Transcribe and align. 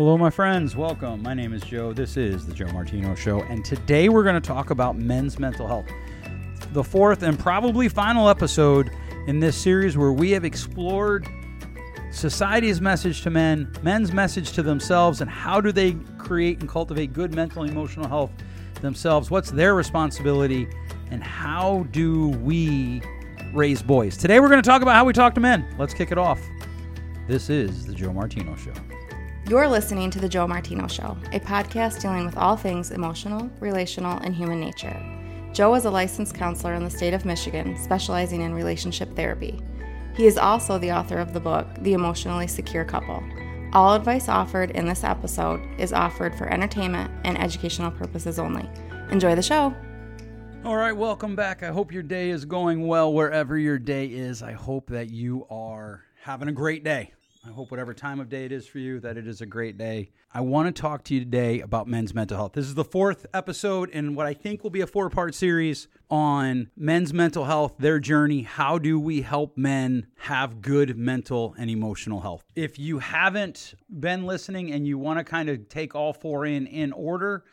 Hello, 0.00 0.16
my 0.16 0.30
friends. 0.30 0.74
Welcome. 0.74 1.22
My 1.22 1.34
name 1.34 1.52
is 1.52 1.62
Joe. 1.62 1.92
This 1.92 2.16
is 2.16 2.46
the 2.46 2.54
Joe 2.54 2.72
Martino 2.72 3.14
Show, 3.14 3.42
and 3.42 3.62
today 3.62 4.08
we're 4.08 4.22
going 4.22 4.34
to 4.34 4.40
talk 4.40 4.70
about 4.70 4.96
men's 4.96 5.38
mental 5.38 5.66
health. 5.66 5.84
The 6.72 6.82
fourth 6.82 7.22
and 7.22 7.38
probably 7.38 7.86
final 7.86 8.30
episode 8.30 8.92
in 9.26 9.40
this 9.40 9.58
series 9.58 9.98
where 9.98 10.12
we 10.12 10.30
have 10.30 10.42
explored 10.42 11.28
society's 12.12 12.80
message 12.80 13.20
to 13.24 13.30
men, 13.30 13.70
men's 13.82 14.10
message 14.10 14.52
to 14.52 14.62
themselves, 14.62 15.20
and 15.20 15.30
how 15.30 15.60
do 15.60 15.70
they 15.70 15.92
create 16.16 16.60
and 16.60 16.68
cultivate 16.70 17.12
good 17.12 17.34
mental 17.34 17.60
and 17.60 17.70
emotional 17.70 18.08
health 18.08 18.32
themselves? 18.80 19.30
What's 19.30 19.50
their 19.50 19.74
responsibility, 19.74 20.66
and 21.10 21.22
how 21.22 21.86
do 21.90 22.28
we 22.28 23.02
raise 23.52 23.82
boys? 23.82 24.16
Today 24.16 24.40
we're 24.40 24.48
going 24.48 24.62
to 24.62 24.66
talk 24.66 24.80
about 24.80 24.94
how 24.94 25.04
we 25.04 25.12
talk 25.12 25.34
to 25.34 25.42
men. 25.42 25.66
Let's 25.76 25.92
kick 25.92 26.10
it 26.10 26.16
off. 26.16 26.40
This 27.28 27.50
is 27.50 27.84
the 27.84 27.92
Joe 27.92 28.14
Martino 28.14 28.56
Show. 28.56 28.72
You're 29.50 29.66
listening 29.66 30.12
to 30.12 30.20
The 30.20 30.28
Joe 30.28 30.46
Martino 30.46 30.86
Show, 30.86 31.16
a 31.32 31.40
podcast 31.40 32.00
dealing 32.00 32.24
with 32.24 32.36
all 32.36 32.56
things 32.56 32.92
emotional, 32.92 33.50
relational, 33.58 34.16
and 34.18 34.32
human 34.32 34.60
nature. 34.60 34.96
Joe 35.52 35.74
is 35.74 35.86
a 35.86 35.90
licensed 35.90 36.36
counselor 36.36 36.74
in 36.74 36.84
the 36.84 36.88
state 36.88 37.14
of 37.14 37.24
Michigan, 37.24 37.76
specializing 37.76 38.42
in 38.42 38.54
relationship 38.54 39.16
therapy. 39.16 39.60
He 40.14 40.28
is 40.28 40.38
also 40.38 40.78
the 40.78 40.92
author 40.92 41.18
of 41.18 41.32
the 41.32 41.40
book, 41.40 41.66
The 41.80 41.94
Emotionally 41.94 42.46
Secure 42.46 42.84
Couple. 42.84 43.24
All 43.72 43.94
advice 43.94 44.28
offered 44.28 44.70
in 44.70 44.86
this 44.86 45.02
episode 45.02 45.60
is 45.80 45.92
offered 45.92 46.32
for 46.36 46.46
entertainment 46.46 47.10
and 47.24 47.36
educational 47.36 47.90
purposes 47.90 48.38
only. 48.38 48.70
Enjoy 49.10 49.34
the 49.34 49.42
show. 49.42 49.74
All 50.64 50.76
right, 50.76 50.92
welcome 50.92 51.34
back. 51.34 51.64
I 51.64 51.72
hope 51.72 51.90
your 51.90 52.04
day 52.04 52.30
is 52.30 52.44
going 52.44 52.86
well 52.86 53.12
wherever 53.12 53.58
your 53.58 53.80
day 53.80 54.06
is. 54.06 54.44
I 54.44 54.52
hope 54.52 54.90
that 54.90 55.10
you 55.10 55.44
are 55.50 56.04
having 56.22 56.46
a 56.46 56.52
great 56.52 56.84
day. 56.84 57.14
I 57.42 57.50
hope 57.52 57.70
whatever 57.70 57.94
time 57.94 58.20
of 58.20 58.28
day 58.28 58.44
it 58.44 58.52
is 58.52 58.66
for 58.66 58.78
you, 58.78 59.00
that 59.00 59.16
it 59.16 59.26
is 59.26 59.40
a 59.40 59.46
great 59.46 59.78
day. 59.78 60.10
I 60.34 60.42
want 60.42 60.74
to 60.74 60.78
talk 60.78 61.04
to 61.04 61.14
you 61.14 61.20
today 61.20 61.60
about 61.60 61.88
men's 61.88 62.12
mental 62.12 62.36
health. 62.36 62.52
This 62.52 62.66
is 62.66 62.74
the 62.74 62.84
fourth 62.84 63.24
episode 63.32 63.88
in 63.90 64.14
what 64.14 64.26
I 64.26 64.34
think 64.34 64.62
will 64.62 64.68
be 64.70 64.82
a 64.82 64.86
four 64.86 65.08
part 65.08 65.34
series 65.34 65.88
on 66.10 66.70
men's 66.76 67.14
mental 67.14 67.46
health, 67.46 67.76
their 67.78 67.98
journey. 67.98 68.42
How 68.42 68.76
do 68.76 69.00
we 69.00 69.22
help 69.22 69.56
men 69.56 70.06
have 70.16 70.60
good 70.60 70.98
mental 70.98 71.54
and 71.56 71.70
emotional 71.70 72.20
health? 72.20 72.44
If 72.54 72.78
you 72.78 72.98
haven't 72.98 73.72
been 73.88 74.26
listening 74.26 74.70
and 74.72 74.86
you 74.86 74.98
want 74.98 75.18
to 75.18 75.24
kind 75.24 75.48
of 75.48 75.66
take 75.70 75.94
all 75.94 76.12
four 76.12 76.44
in 76.44 76.66
in 76.66 76.92
order, 76.92 77.44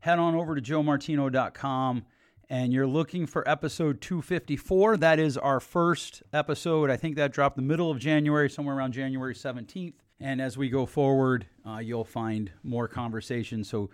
head 0.00 0.18
on 0.18 0.34
over 0.34 0.54
to 0.54 0.60
joemartino.com 0.60 2.04
and 2.50 2.72
you're 2.72 2.86
looking 2.86 3.26
for 3.26 3.48
episode 3.48 4.00
254. 4.00 4.98
That 4.98 5.18
is 5.18 5.36
our 5.38 5.60
first 5.60 6.22
episode. 6.32 6.90
I 6.90 6.96
think 6.96 7.16
that 7.16 7.32
dropped 7.32 7.56
the 7.56 7.62
middle 7.62 7.90
of 7.90 7.98
January, 7.98 8.50
somewhere 8.50 8.76
around 8.76 8.92
January 8.92 9.34
17th. 9.34 9.94
And 10.20 10.40
as 10.40 10.56
we 10.56 10.68
go 10.68 10.86
forward, 10.86 11.46
uh, 11.66 11.78
you'll 11.78 12.04
find 12.04 12.50
more 12.62 12.88
conversations. 12.88 13.68
So 13.68 13.90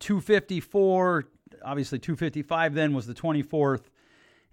254, 0.00 1.28
obviously 1.64 1.98
255 1.98 2.74
then 2.74 2.94
was 2.94 3.06
the 3.06 3.14
24th, 3.14 3.84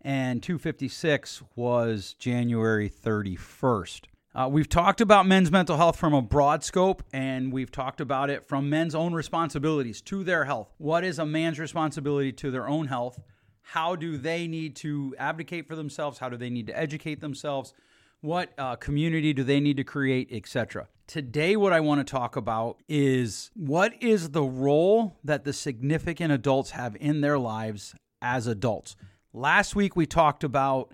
and 0.01 0.41
256 0.41 1.43
was 1.55 2.15
January 2.19 2.89
31st. 2.89 4.05
Uh, 4.39 4.47
we've 4.47 4.69
talked 4.69 5.01
about 5.01 5.27
men's 5.27 5.51
mental 5.51 5.75
health 5.75 5.97
from 5.97 6.13
a 6.13 6.21
broad 6.21 6.63
scope, 6.63 7.03
and 7.11 7.51
we've 7.51 7.71
talked 7.71 7.99
about 7.99 8.29
it 8.29 8.47
from 8.47 8.69
men's 8.69 8.95
own 8.95 9.13
responsibilities 9.13 10.01
to 10.01 10.23
their 10.23 10.45
health. 10.45 10.71
What 10.77 11.03
is 11.03 11.19
a 11.19 11.25
man's 11.25 11.59
responsibility 11.59 12.31
to 12.31 12.49
their 12.49 12.65
own 12.65 12.87
health? 12.87 13.19
How 13.63 13.97
do 13.97 14.17
they 14.17 14.47
need 14.47 14.77
to 14.77 15.13
advocate 15.19 15.67
for 15.67 15.75
themselves? 15.75 16.19
How 16.19 16.29
do 16.29 16.37
they 16.37 16.49
need 16.49 16.67
to 16.67 16.79
educate 16.79 17.19
themselves? 17.19 17.73
What 18.21 18.53
uh, 18.57 18.77
community 18.77 19.33
do 19.33 19.43
they 19.43 19.59
need 19.59 19.75
to 19.75 19.83
create, 19.83 20.29
etc. 20.31 20.87
Today, 21.05 21.57
what 21.57 21.73
I 21.73 21.81
want 21.81 21.99
to 21.99 22.09
talk 22.09 22.37
about 22.37 22.77
is 22.87 23.51
what 23.55 23.91
is 24.01 24.29
the 24.29 24.43
role 24.43 25.17
that 25.21 25.43
the 25.43 25.51
significant 25.51 26.31
adults 26.31 26.69
have 26.71 26.95
in 27.01 27.19
their 27.19 27.37
lives 27.37 27.93
as 28.21 28.47
adults. 28.47 28.95
Last 29.33 29.75
week, 29.75 29.97
we 29.97 30.05
talked 30.05 30.45
about 30.45 30.93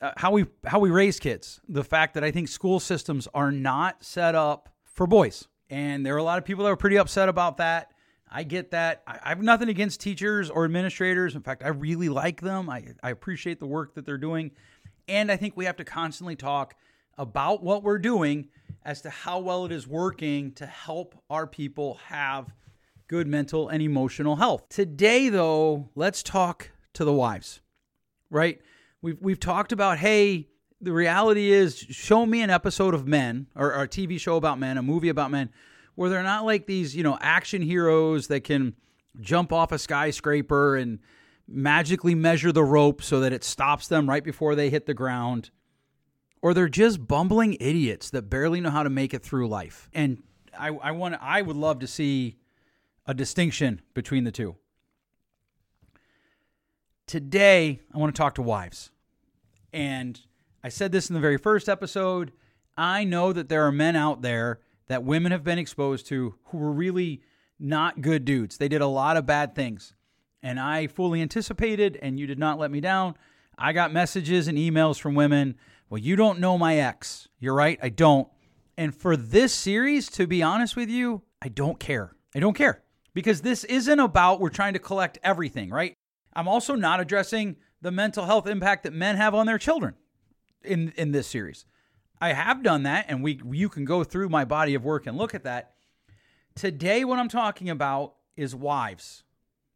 uh, 0.00 0.12
how 0.16 0.32
we 0.32 0.46
how 0.64 0.78
we 0.78 0.90
raise 0.90 1.18
kids. 1.18 1.60
The 1.68 1.84
fact 1.84 2.14
that 2.14 2.24
I 2.24 2.30
think 2.30 2.48
school 2.48 2.80
systems 2.80 3.28
are 3.34 3.52
not 3.52 4.04
set 4.04 4.34
up 4.34 4.68
for 4.84 5.06
boys, 5.06 5.46
and 5.68 6.04
there 6.04 6.14
are 6.14 6.18
a 6.18 6.22
lot 6.22 6.38
of 6.38 6.44
people 6.44 6.64
that 6.64 6.70
are 6.70 6.76
pretty 6.76 6.98
upset 6.98 7.28
about 7.28 7.58
that. 7.58 7.92
I 8.30 8.44
get 8.44 8.70
that. 8.70 9.02
I, 9.06 9.18
I 9.22 9.28
have 9.30 9.42
nothing 9.42 9.68
against 9.68 10.00
teachers 10.00 10.50
or 10.50 10.64
administrators. 10.64 11.34
In 11.34 11.42
fact, 11.42 11.62
I 11.64 11.68
really 11.68 12.08
like 12.08 12.40
them. 12.40 12.70
I, 12.70 12.84
I 13.02 13.10
appreciate 13.10 13.60
the 13.60 13.66
work 13.66 13.94
that 13.94 14.06
they're 14.06 14.18
doing, 14.18 14.52
and 15.08 15.30
I 15.30 15.36
think 15.36 15.56
we 15.56 15.64
have 15.64 15.76
to 15.76 15.84
constantly 15.84 16.36
talk 16.36 16.74
about 17.18 17.62
what 17.62 17.82
we're 17.82 17.98
doing 17.98 18.48
as 18.84 19.02
to 19.02 19.10
how 19.10 19.38
well 19.40 19.66
it 19.66 19.72
is 19.72 19.86
working 19.86 20.52
to 20.52 20.64
help 20.64 21.14
our 21.28 21.46
people 21.46 22.00
have 22.06 22.54
good 23.08 23.26
mental 23.26 23.68
and 23.68 23.82
emotional 23.82 24.36
health. 24.36 24.68
Today, 24.68 25.28
though, 25.28 25.90
let's 25.94 26.22
talk 26.22 26.70
to 26.94 27.04
the 27.04 27.12
wives, 27.12 27.60
right? 28.30 28.60
We've 29.02 29.18
we've 29.20 29.40
talked 29.40 29.72
about 29.72 29.98
hey, 29.98 30.48
the 30.80 30.92
reality 30.92 31.50
is 31.50 31.78
show 31.78 32.26
me 32.26 32.42
an 32.42 32.50
episode 32.50 32.94
of 32.94 33.06
men 33.06 33.46
or, 33.54 33.74
or 33.74 33.82
a 33.82 33.88
TV 33.88 34.18
show 34.18 34.36
about 34.36 34.58
men, 34.58 34.78
a 34.78 34.82
movie 34.82 35.08
about 35.08 35.30
men, 35.30 35.50
where 35.94 36.10
they're 36.10 36.22
not 36.22 36.44
like 36.44 36.66
these, 36.66 36.94
you 36.94 37.02
know, 37.02 37.18
action 37.20 37.62
heroes 37.62 38.28
that 38.28 38.44
can 38.44 38.74
jump 39.20 39.52
off 39.52 39.72
a 39.72 39.78
skyscraper 39.78 40.76
and 40.76 41.00
magically 41.48 42.14
measure 42.14 42.52
the 42.52 42.64
rope 42.64 43.02
so 43.02 43.20
that 43.20 43.32
it 43.32 43.44
stops 43.44 43.88
them 43.88 44.08
right 44.08 44.24
before 44.24 44.54
they 44.54 44.70
hit 44.70 44.86
the 44.86 44.94
ground. 44.94 45.50
Or 46.42 46.54
they're 46.54 46.68
just 46.68 47.06
bumbling 47.06 47.58
idiots 47.60 48.10
that 48.10 48.30
barely 48.30 48.60
know 48.60 48.70
how 48.70 48.82
to 48.82 48.88
make 48.88 49.12
it 49.12 49.22
through 49.22 49.48
life. 49.48 49.90
And 49.92 50.22
I, 50.58 50.68
I 50.68 50.90
want 50.92 51.16
I 51.20 51.42
would 51.42 51.56
love 51.56 51.80
to 51.80 51.86
see 51.86 52.36
a 53.06 53.12
distinction 53.12 53.82
between 53.92 54.24
the 54.24 54.32
two. 54.32 54.56
Today, 57.10 57.80
I 57.92 57.98
want 57.98 58.14
to 58.14 58.16
talk 58.16 58.36
to 58.36 58.42
wives. 58.42 58.92
And 59.72 60.20
I 60.62 60.68
said 60.68 60.92
this 60.92 61.10
in 61.10 61.14
the 61.14 61.20
very 61.20 61.38
first 61.38 61.68
episode. 61.68 62.30
I 62.76 63.02
know 63.02 63.32
that 63.32 63.48
there 63.48 63.66
are 63.66 63.72
men 63.72 63.96
out 63.96 64.22
there 64.22 64.60
that 64.86 65.02
women 65.02 65.32
have 65.32 65.42
been 65.42 65.58
exposed 65.58 66.06
to 66.06 66.36
who 66.44 66.58
were 66.58 66.70
really 66.70 67.20
not 67.58 68.00
good 68.00 68.24
dudes. 68.24 68.58
They 68.58 68.68
did 68.68 68.80
a 68.80 68.86
lot 68.86 69.16
of 69.16 69.26
bad 69.26 69.56
things. 69.56 69.92
And 70.40 70.60
I 70.60 70.86
fully 70.86 71.20
anticipated, 71.20 71.98
and 72.00 72.16
you 72.16 72.28
did 72.28 72.38
not 72.38 72.60
let 72.60 72.70
me 72.70 72.80
down. 72.80 73.16
I 73.58 73.72
got 73.72 73.92
messages 73.92 74.46
and 74.46 74.56
emails 74.56 75.00
from 75.00 75.16
women. 75.16 75.56
Well, 75.88 75.98
you 75.98 76.14
don't 76.14 76.38
know 76.38 76.56
my 76.56 76.76
ex. 76.76 77.26
You're 77.40 77.56
right, 77.56 77.80
I 77.82 77.88
don't. 77.88 78.28
And 78.78 78.94
for 78.94 79.16
this 79.16 79.52
series, 79.52 80.08
to 80.10 80.28
be 80.28 80.44
honest 80.44 80.76
with 80.76 80.88
you, 80.88 81.22
I 81.42 81.48
don't 81.48 81.80
care. 81.80 82.14
I 82.36 82.38
don't 82.38 82.54
care 82.54 82.84
because 83.14 83.40
this 83.40 83.64
isn't 83.64 83.98
about 83.98 84.38
we're 84.38 84.50
trying 84.50 84.74
to 84.74 84.78
collect 84.78 85.18
everything, 85.24 85.70
right? 85.70 85.96
I'm 86.40 86.48
also 86.48 86.74
not 86.74 87.00
addressing 87.00 87.56
the 87.82 87.90
mental 87.90 88.24
health 88.24 88.46
impact 88.46 88.84
that 88.84 88.94
men 88.94 89.16
have 89.16 89.34
on 89.34 89.44
their 89.44 89.58
children 89.58 89.94
in 90.64 90.90
in 90.96 91.12
this 91.12 91.26
series. 91.26 91.66
I 92.18 92.32
have 92.32 92.62
done 92.62 92.84
that 92.84 93.04
and 93.08 93.22
we 93.22 93.42
you 93.52 93.68
can 93.68 93.84
go 93.84 94.04
through 94.04 94.30
my 94.30 94.46
body 94.46 94.74
of 94.74 94.82
work 94.82 95.06
and 95.06 95.18
look 95.18 95.34
at 95.34 95.44
that. 95.44 95.74
Today 96.54 97.04
what 97.04 97.18
I'm 97.18 97.28
talking 97.28 97.68
about 97.68 98.14
is 98.38 98.54
wives. 98.54 99.22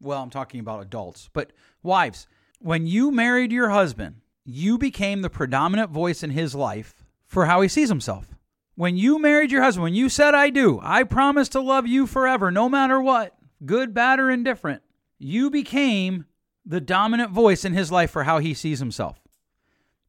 Well, 0.01 0.23
I'm 0.23 0.31
talking 0.31 0.59
about 0.59 0.81
adults, 0.81 1.29
but 1.35 1.53
wives. 1.83 2.27
When 2.61 2.87
you 2.87 3.11
married 3.11 3.53
your 3.53 3.69
husband, 3.69 4.23
you 4.47 4.79
became 4.79 5.21
the 5.21 5.29
predominant 5.29 5.91
voice 5.91 6.23
in 6.23 6.31
his 6.31 6.55
life 6.55 7.05
for 7.27 7.45
how 7.45 7.61
he 7.61 7.69
sees 7.69 7.91
himself. 7.91 8.35
When 8.75 8.97
you 8.97 9.19
married 9.19 9.53
your 9.53 9.63
husband, 9.63 9.83
when 9.83 9.95
you 9.95 10.09
said 10.09 10.35
I 10.35 10.49
do, 10.49 10.81
I 10.83 11.05
promise 11.05 11.51
to 11.51 11.61
love 11.61 11.87
you 11.87 12.07
forever 12.07 12.51
no 12.51 12.71
matter 12.71 13.03
what, 13.03 13.37
good, 13.67 13.93
bad 13.93 14.19
or 14.19 14.31
indifferent, 14.31 14.83
you 15.19 15.51
became 15.51 16.25
the 16.65 16.81
dominant 16.81 17.31
voice 17.31 17.65
in 17.65 17.73
his 17.73 17.93
life 17.93 18.11
for 18.11 18.25
how 18.25 18.39
he 18.39 18.55
sees 18.55 18.79
himself. 18.79 19.21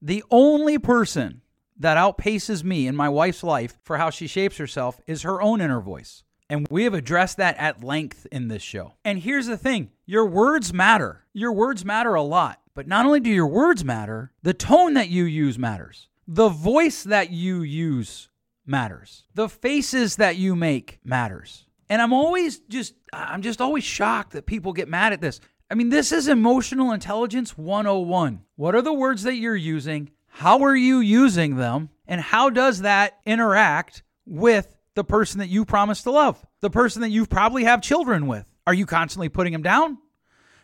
The 0.01 0.23
only 0.29 0.77
person 0.77 1.41
that 1.77 1.97
outpaces 1.97 2.63
me 2.63 2.87
in 2.87 2.95
my 2.95 3.09
wife's 3.09 3.43
life 3.43 3.77
for 3.83 3.97
how 3.97 4.09
she 4.09 4.27
shapes 4.27 4.57
herself 4.57 5.01
is 5.07 5.23
her 5.23 5.41
own 5.41 5.61
inner 5.61 5.81
voice. 5.81 6.23
And 6.49 6.67
we 6.69 6.83
have 6.83 6.93
addressed 6.93 7.37
that 7.37 7.57
at 7.57 7.83
length 7.83 8.27
in 8.31 8.47
this 8.47 8.61
show. 8.61 8.93
And 9.03 9.19
here's 9.19 9.47
the 9.47 9.57
thing 9.57 9.89
your 10.05 10.25
words 10.25 10.73
matter. 10.73 11.25
Your 11.33 11.51
words 11.51 11.83
matter 11.83 12.13
a 12.13 12.21
lot. 12.21 12.61
But 12.75 12.87
not 12.87 13.05
only 13.05 13.21
do 13.21 13.29
your 13.29 13.47
words 13.47 13.83
matter, 13.83 14.31
the 14.43 14.53
tone 14.53 14.93
that 14.93 15.09
you 15.09 15.23
use 15.23 15.57
matters. 15.57 16.09
The 16.27 16.49
voice 16.49 17.03
that 17.03 17.31
you 17.31 17.61
use 17.61 18.29
matters. 18.65 19.23
The 19.33 19.49
faces 19.49 20.17
that 20.17 20.35
you 20.35 20.55
make 20.55 20.99
matters. 21.03 21.65
And 21.89 22.01
I'm 22.01 22.13
always 22.13 22.59
just, 22.59 22.95
I'm 23.13 23.41
just 23.41 23.61
always 23.61 23.83
shocked 23.83 24.33
that 24.33 24.45
people 24.45 24.73
get 24.73 24.89
mad 24.89 25.13
at 25.13 25.21
this. 25.21 25.39
I 25.75 25.77
mean, 25.77 25.89
this 25.89 26.13
is 26.13 26.29
emotional 26.29 26.93
intelligence 26.93 27.57
101. 27.57 28.45
What 28.55 28.75
are 28.75 28.81
the 28.81 28.93
words 28.93 29.23
that 29.23 29.35
you're 29.35 29.57
using? 29.57 30.09
How 30.27 30.63
are 30.63 30.73
you 30.73 30.99
using 30.99 31.57
them? 31.57 31.89
And 32.07 32.21
how 32.21 32.49
does 32.49 32.83
that 32.83 33.19
interact 33.25 34.01
with 34.25 34.73
the 34.93 35.03
person 35.03 35.39
that 35.39 35.49
you 35.49 35.65
promise 35.65 36.01
to 36.03 36.11
love? 36.11 36.41
The 36.61 36.69
person 36.69 37.01
that 37.01 37.09
you 37.09 37.25
probably 37.25 37.65
have 37.65 37.81
children 37.81 38.25
with? 38.27 38.45
Are 38.65 38.73
you 38.73 38.85
constantly 38.85 39.27
putting 39.27 39.53
him 39.53 39.63
down? 39.63 39.97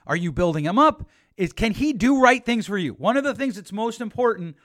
Are 0.07 0.15
you 0.15 0.31
building 0.31 0.63
him 0.63 0.79
up? 0.79 1.05
Is 1.35 1.51
can 1.51 1.73
he 1.73 1.91
do 1.91 2.21
right 2.21 2.45
things 2.45 2.65
for 2.65 2.77
you? 2.77 2.93
One 2.93 3.17
of 3.17 3.25
the 3.25 3.35
things 3.35 3.55
that's 3.55 3.73
most 3.73 3.99
important 3.99 4.55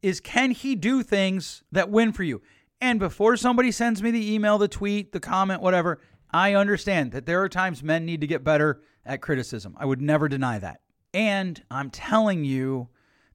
is 0.00 0.20
can 0.20 0.52
he 0.52 0.74
do 0.74 1.02
things 1.02 1.64
that 1.70 1.90
win 1.90 2.14
for 2.14 2.22
you? 2.22 2.40
And 2.80 2.98
before 2.98 3.36
somebody 3.36 3.70
sends 3.70 4.02
me 4.02 4.10
the 4.10 4.32
email, 4.32 4.56
the 4.56 4.68
tweet, 4.68 5.12
the 5.12 5.20
comment, 5.20 5.60
whatever, 5.60 6.00
I 6.32 6.54
understand 6.54 7.12
that 7.12 7.26
there 7.26 7.42
are 7.42 7.48
times 7.48 7.82
men 7.82 8.06
need 8.06 8.20
to 8.22 8.26
get 8.26 8.44
better 8.44 8.82
at 9.04 9.20
criticism. 9.20 9.76
I 9.78 9.84
would 9.84 10.00
never 10.00 10.28
deny 10.28 10.58
that. 10.58 10.80
And 11.12 11.62
I'm 11.70 11.90
telling 11.90 12.44
you 12.44 12.88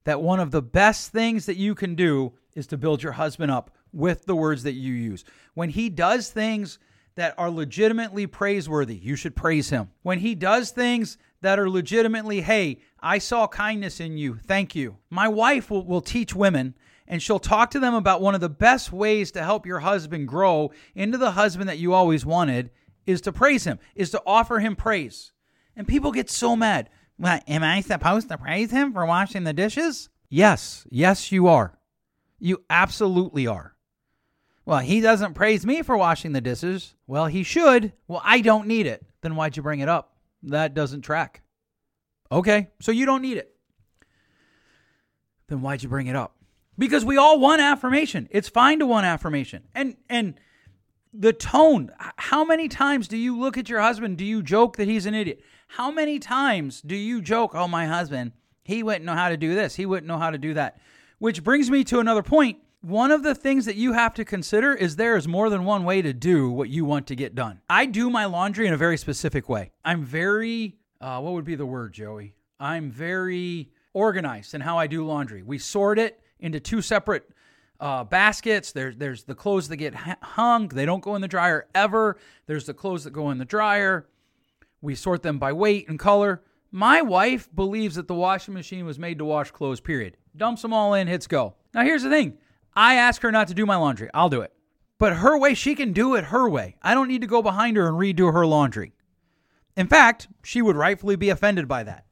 that 0.04 0.22
one 0.22 0.40
of 0.40 0.50
the 0.50 0.62
best 0.62 1.12
things 1.12 1.46
that 1.46 1.56
you 1.56 1.74
can 1.74 1.94
do 1.94 2.32
is 2.54 2.66
to 2.68 2.76
build 2.76 3.02
your 3.02 3.12
husband 3.12 3.52
up 3.52 3.70
with 3.92 4.26
the 4.26 4.34
words 4.34 4.62
that 4.64 4.72
you 4.72 4.92
use. 4.92 5.24
When 5.54 5.70
he 5.70 5.88
does 5.88 6.30
things 6.30 6.78
that 7.14 7.34
are 7.38 7.50
legitimately 7.50 8.26
praiseworthy, 8.26 8.96
you 8.96 9.16
should 9.16 9.36
praise 9.36 9.70
him. 9.70 9.90
When 10.02 10.18
he 10.18 10.34
does 10.34 10.70
things 10.70 11.18
that 11.40 11.58
are 11.58 11.70
legitimately, 11.70 12.40
hey, 12.40 12.78
I 13.00 13.18
saw 13.18 13.46
kindness 13.46 14.00
in 14.00 14.18
you, 14.18 14.36
thank 14.36 14.74
you. 14.74 14.96
My 15.10 15.28
wife 15.28 15.70
will, 15.70 15.84
will 15.84 16.00
teach 16.00 16.34
women 16.34 16.74
and 17.06 17.22
she'll 17.22 17.38
talk 17.38 17.70
to 17.70 17.80
them 17.80 17.94
about 17.94 18.20
one 18.20 18.34
of 18.34 18.40
the 18.40 18.48
best 18.48 18.92
ways 18.92 19.30
to 19.32 19.42
help 19.42 19.66
your 19.66 19.80
husband 19.80 20.28
grow 20.28 20.72
into 20.94 21.16
the 21.16 21.32
husband 21.32 21.68
that 21.68 21.78
you 21.78 21.94
always 21.94 22.26
wanted 22.26 22.70
is 23.08 23.22
to 23.22 23.32
praise 23.32 23.64
him, 23.64 23.78
is 23.94 24.10
to 24.10 24.22
offer 24.26 24.60
him 24.60 24.76
praise. 24.76 25.32
And 25.74 25.88
people 25.88 26.12
get 26.12 26.28
so 26.28 26.54
mad. 26.54 26.90
Am 27.24 27.62
I 27.62 27.80
supposed 27.80 28.28
to 28.28 28.36
praise 28.36 28.70
him 28.70 28.92
for 28.92 29.06
washing 29.06 29.44
the 29.44 29.54
dishes? 29.54 30.10
Yes, 30.28 30.86
yes, 30.90 31.32
you 31.32 31.48
are. 31.48 31.78
You 32.38 32.62
absolutely 32.68 33.46
are. 33.46 33.74
Well, 34.66 34.80
he 34.80 35.00
doesn't 35.00 35.32
praise 35.32 35.64
me 35.64 35.80
for 35.80 35.96
washing 35.96 36.32
the 36.32 36.42
dishes. 36.42 36.94
Well, 37.06 37.26
he 37.26 37.42
should. 37.42 37.94
Well, 38.06 38.20
I 38.22 38.42
don't 38.42 38.68
need 38.68 38.86
it. 38.86 39.02
Then 39.22 39.34
why'd 39.34 39.56
you 39.56 39.62
bring 39.62 39.80
it 39.80 39.88
up? 39.88 40.18
That 40.42 40.74
doesn't 40.74 41.00
track. 41.00 41.40
Okay, 42.30 42.68
so 42.80 42.92
you 42.92 43.06
don't 43.06 43.22
need 43.22 43.38
it. 43.38 43.56
Then 45.48 45.62
why'd 45.62 45.82
you 45.82 45.88
bring 45.88 46.08
it 46.08 46.14
up? 46.14 46.36
Because 46.76 47.06
we 47.06 47.16
all 47.16 47.40
want 47.40 47.62
affirmation. 47.62 48.28
It's 48.30 48.50
fine 48.50 48.80
to 48.80 48.86
want 48.86 49.06
affirmation. 49.06 49.64
And 49.74 49.96
and 50.10 50.34
the 51.12 51.32
tone, 51.32 51.90
how 52.16 52.44
many 52.44 52.68
times 52.68 53.08
do 53.08 53.16
you 53.16 53.38
look 53.38 53.56
at 53.58 53.68
your 53.68 53.80
husband? 53.80 54.18
Do 54.18 54.24
you 54.24 54.42
joke 54.42 54.76
that 54.76 54.88
he's 54.88 55.06
an 55.06 55.14
idiot? 55.14 55.40
How 55.68 55.90
many 55.90 56.18
times 56.18 56.80
do 56.80 56.96
you 56.96 57.20
joke, 57.20 57.54
"Oh, 57.54 57.68
my 57.68 57.86
husband, 57.86 58.32
he 58.64 58.82
wouldn't 58.82 59.04
know 59.04 59.14
how 59.14 59.28
to 59.28 59.36
do 59.36 59.54
this. 59.54 59.74
He 59.76 59.86
wouldn't 59.86 60.06
know 60.06 60.18
how 60.18 60.30
to 60.30 60.38
do 60.38 60.54
that." 60.54 60.80
Which 61.18 61.42
brings 61.42 61.70
me 61.70 61.84
to 61.84 61.98
another 61.98 62.22
point. 62.22 62.58
One 62.80 63.10
of 63.10 63.24
the 63.24 63.34
things 63.34 63.64
that 63.64 63.74
you 63.74 63.92
have 63.92 64.14
to 64.14 64.24
consider 64.24 64.72
is 64.72 64.96
there 64.96 65.16
is 65.16 65.26
more 65.26 65.50
than 65.50 65.64
one 65.64 65.84
way 65.84 66.00
to 66.00 66.12
do 66.12 66.48
what 66.48 66.68
you 66.68 66.84
want 66.84 67.08
to 67.08 67.16
get 67.16 67.34
done. 67.34 67.60
I 67.68 67.86
do 67.86 68.08
my 68.08 68.24
laundry 68.26 68.68
in 68.68 68.72
a 68.72 68.76
very 68.76 68.96
specific 68.96 69.48
way. 69.48 69.72
I'm 69.84 70.04
very, 70.04 70.76
uh, 71.00 71.20
what 71.20 71.32
would 71.32 71.44
be 71.44 71.56
the 71.56 71.66
word, 71.66 71.92
Joey? 71.92 72.34
I'm 72.60 72.90
very 72.90 73.72
organized 73.94 74.54
in 74.54 74.60
how 74.60 74.78
I 74.78 74.86
do 74.86 75.04
laundry. 75.04 75.42
We 75.42 75.58
sort 75.58 75.98
it 75.98 76.20
into 76.38 76.60
two 76.60 76.80
separate 76.80 77.28
uh, 77.80 78.04
baskets. 78.04 78.72
There's 78.72 78.96
there's 78.96 79.24
the 79.24 79.34
clothes 79.34 79.68
that 79.68 79.76
get 79.76 79.94
hung. 79.94 80.68
They 80.68 80.86
don't 80.86 81.02
go 81.02 81.14
in 81.14 81.22
the 81.22 81.28
dryer 81.28 81.66
ever. 81.74 82.18
There's 82.46 82.66
the 82.66 82.74
clothes 82.74 83.04
that 83.04 83.12
go 83.12 83.30
in 83.30 83.38
the 83.38 83.44
dryer. 83.44 84.08
We 84.80 84.94
sort 84.94 85.22
them 85.22 85.38
by 85.38 85.52
weight 85.52 85.88
and 85.88 85.98
color. 85.98 86.42
My 86.70 87.00
wife 87.02 87.48
believes 87.54 87.96
that 87.96 88.08
the 88.08 88.14
washing 88.14 88.54
machine 88.54 88.84
was 88.84 88.98
made 88.98 89.18
to 89.18 89.24
wash 89.24 89.50
clothes. 89.50 89.80
Period. 89.80 90.16
Dumps 90.36 90.62
them 90.62 90.72
all 90.72 90.94
in. 90.94 91.08
Hits 91.08 91.26
go. 91.26 91.54
Now 91.74 91.82
here's 91.82 92.02
the 92.02 92.10
thing. 92.10 92.38
I 92.74 92.94
ask 92.94 93.22
her 93.22 93.32
not 93.32 93.48
to 93.48 93.54
do 93.54 93.66
my 93.66 93.76
laundry. 93.76 94.10
I'll 94.14 94.28
do 94.28 94.42
it. 94.42 94.52
But 94.98 95.14
her 95.14 95.38
way, 95.38 95.54
she 95.54 95.74
can 95.74 95.92
do 95.92 96.16
it 96.16 96.24
her 96.24 96.48
way. 96.48 96.76
I 96.82 96.94
don't 96.94 97.08
need 97.08 97.20
to 97.20 97.26
go 97.26 97.40
behind 97.40 97.76
her 97.76 97.88
and 97.88 97.96
redo 97.96 98.32
her 98.32 98.46
laundry. 98.46 98.92
In 99.76 99.86
fact, 99.86 100.28
she 100.42 100.60
would 100.60 100.76
rightfully 100.76 101.16
be 101.16 101.30
offended 101.30 101.68
by 101.68 101.84
that. 101.84 102.04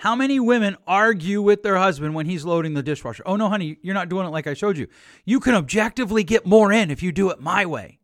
How 0.00 0.16
many 0.16 0.40
women 0.40 0.76
argue 0.86 1.42
with 1.42 1.62
their 1.62 1.76
husband 1.76 2.14
when 2.14 2.26
he's 2.26 2.44
loading 2.44 2.74
the 2.74 2.82
dishwasher? 2.82 3.22
Oh, 3.26 3.36
no, 3.36 3.48
honey, 3.48 3.78
you're 3.82 3.94
not 3.94 4.08
doing 4.08 4.26
it 4.26 4.30
like 4.30 4.46
I 4.46 4.54
showed 4.54 4.78
you. 4.78 4.88
You 5.24 5.40
can 5.40 5.54
objectively 5.54 6.24
get 6.24 6.46
more 6.46 6.72
in 6.72 6.90
if 6.90 7.02
you 7.02 7.12
do 7.12 7.30
it 7.30 7.40
my 7.40 7.66
way. 7.66 7.98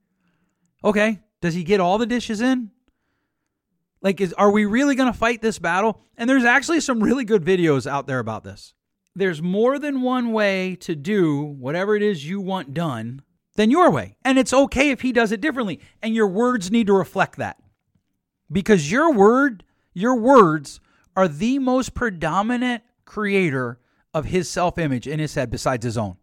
Okay, 0.84 1.20
does 1.40 1.54
he 1.54 1.64
get 1.64 1.80
all 1.80 1.98
the 1.98 2.06
dishes 2.06 2.40
in? 2.40 2.70
Like, 4.02 4.20
is, 4.20 4.32
are 4.34 4.50
we 4.50 4.66
really 4.66 4.94
going 4.94 5.10
to 5.10 5.18
fight 5.18 5.40
this 5.40 5.58
battle? 5.58 6.02
And 6.16 6.28
there's 6.28 6.44
actually 6.44 6.80
some 6.80 7.02
really 7.02 7.24
good 7.24 7.44
videos 7.44 7.90
out 7.90 8.06
there 8.06 8.18
about 8.18 8.44
this 8.44 8.74
there's 9.16 9.40
more 9.40 9.78
than 9.78 10.02
one 10.02 10.30
way 10.30 10.76
to 10.76 10.94
do 10.94 11.42
whatever 11.42 11.96
it 11.96 12.02
is 12.02 12.28
you 12.28 12.38
want 12.38 12.74
done 12.74 13.22
than 13.54 13.70
your 13.70 13.90
way. 13.90 14.14
And 14.22 14.38
it's 14.38 14.52
okay 14.52 14.90
if 14.90 15.00
he 15.00 15.10
does 15.10 15.32
it 15.32 15.40
differently. 15.40 15.80
And 16.02 16.14
your 16.14 16.28
words 16.28 16.70
need 16.70 16.86
to 16.88 16.92
reflect 16.92 17.36
that. 17.38 17.56
Because 18.52 18.92
your 18.92 19.12
word, 19.12 19.64
your 19.94 20.14
words 20.14 20.80
are 21.16 21.26
the 21.26 21.58
most 21.58 21.94
predominant 21.94 22.82
creator 23.04 23.78
of 24.12 24.26
his 24.26 24.48
self 24.48 24.78
image 24.78 25.06
in 25.06 25.18
his 25.18 25.34
head 25.34 25.50
besides 25.50 25.84
his 25.84 25.98
own. 25.98 26.16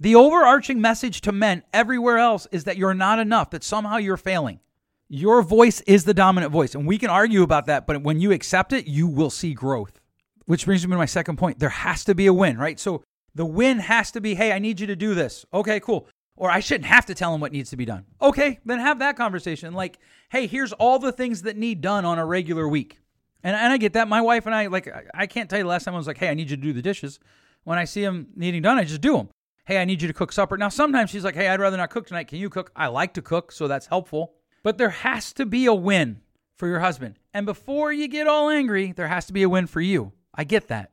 The 0.00 0.14
overarching 0.14 0.80
message 0.80 1.20
to 1.22 1.32
men 1.32 1.64
everywhere 1.72 2.18
else 2.18 2.46
is 2.52 2.64
that 2.64 2.76
you're 2.76 2.94
not 2.94 3.18
enough, 3.18 3.50
that 3.50 3.64
somehow 3.64 3.96
you're 3.96 4.16
failing. 4.16 4.60
Your 5.08 5.42
voice 5.42 5.80
is 5.82 6.04
the 6.04 6.14
dominant 6.14 6.52
voice. 6.52 6.74
And 6.74 6.86
we 6.86 6.98
can 6.98 7.10
argue 7.10 7.42
about 7.42 7.66
that, 7.66 7.86
but 7.86 8.02
when 8.02 8.20
you 8.20 8.30
accept 8.30 8.72
it, 8.72 8.86
you 8.86 9.08
will 9.08 9.30
see 9.30 9.54
growth. 9.54 10.00
Which 10.44 10.66
brings 10.66 10.86
me 10.86 10.92
to 10.92 10.98
my 10.98 11.06
second 11.06 11.36
point. 11.36 11.58
There 11.58 11.68
has 11.68 12.04
to 12.04 12.14
be 12.14 12.26
a 12.26 12.32
win, 12.32 12.58
right? 12.58 12.78
So 12.78 13.02
the 13.34 13.44
win 13.44 13.80
has 13.80 14.12
to 14.12 14.20
be, 14.20 14.34
hey, 14.34 14.52
I 14.52 14.58
need 14.58 14.80
you 14.80 14.86
to 14.86 14.96
do 14.96 15.14
this. 15.14 15.44
Okay, 15.52 15.80
cool. 15.80 16.08
Or 16.36 16.50
I 16.50 16.60
shouldn't 16.60 16.86
have 16.86 17.06
to 17.06 17.14
tell 17.14 17.34
him 17.34 17.40
what 17.40 17.52
needs 17.52 17.70
to 17.70 17.76
be 17.76 17.84
done. 17.84 18.04
Okay, 18.22 18.60
then 18.64 18.78
have 18.78 19.00
that 19.00 19.16
conversation. 19.16 19.74
Like, 19.74 19.98
hey, 20.30 20.46
here's 20.46 20.72
all 20.72 20.98
the 20.98 21.12
things 21.12 21.42
that 21.42 21.56
need 21.56 21.80
done 21.80 22.04
on 22.04 22.18
a 22.18 22.24
regular 22.24 22.68
week. 22.68 22.98
And, 23.42 23.56
and 23.56 23.72
I 23.72 23.76
get 23.76 23.92
that. 23.92 24.08
My 24.08 24.20
wife 24.20 24.46
and 24.46 24.54
I, 24.54 24.66
like, 24.66 24.88
I 25.14 25.26
can't 25.26 25.48
tell 25.48 25.58
you 25.58 25.64
the 25.64 25.68
last 25.68 25.84
time 25.84 25.94
I 25.94 25.98
was 25.98 26.06
like, 26.06 26.18
hey, 26.18 26.28
I 26.28 26.34
need 26.34 26.50
you 26.50 26.56
to 26.56 26.62
do 26.62 26.72
the 26.72 26.82
dishes. 26.82 27.20
When 27.64 27.78
I 27.78 27.84
see 27.84 28.02
them 28.02 28.28
needing 28.34 28.62
done, 28.62 28.78
I 28.78 28.84
just 28.84 29.00
do 29.00 29.16
them. 29.16 29.28
Hey, 29.64 29.80
I 29.80 29.84
need 29.84 30.00
you 30.00 30.08
to 30.08 30.14
cook 30.14 30.32
supper. 30.32 30.56
Now, 30.56 30.70
sometimes 30.70 31.10
she's 31.10 31.24
like, 31.24 31.34
hey, 31.34 31.48
I'd 31.48 31.60
rather 31.60 31.76
not 31.76 31.90
cook 31.90 32.06
tonight. 32.06 32.28
Can 32.28 32.38
you 32.38 32.48
cook? 32.48 32.72
I 32.74 32.86
like 32.86 33.14
to 33.14 33.22
cook, 33.22 33.52
so 33.52 33.68
that's 33.68 33.86
helpful. 33.86 34.32
But 34.62 34.78
there 34.78 34.90
has 34.90 35.32
to 35.34 35.46
be 35.46 35.66
a 35.66 35.74
win 35.74 36.20
for 36.56 36.66
your 36.66 36.80
husband. 36.80 37.18
And 37.34 37.46
before 37.46 37.92
you 37.92 38.08
get 38.08 38.26
all 38.26 38.48
angry, 38.48 38.92
there 38.92 39.08
has 39.08 39.26
to 39.26 39.32
be 39.32 39.42
a 39.42 39.48
win 39.48 39.66
for 39.66 39.80
you. 39.80 40.12
I 40.34 40.44
get 40.44 40.68
that. 40.68 40.92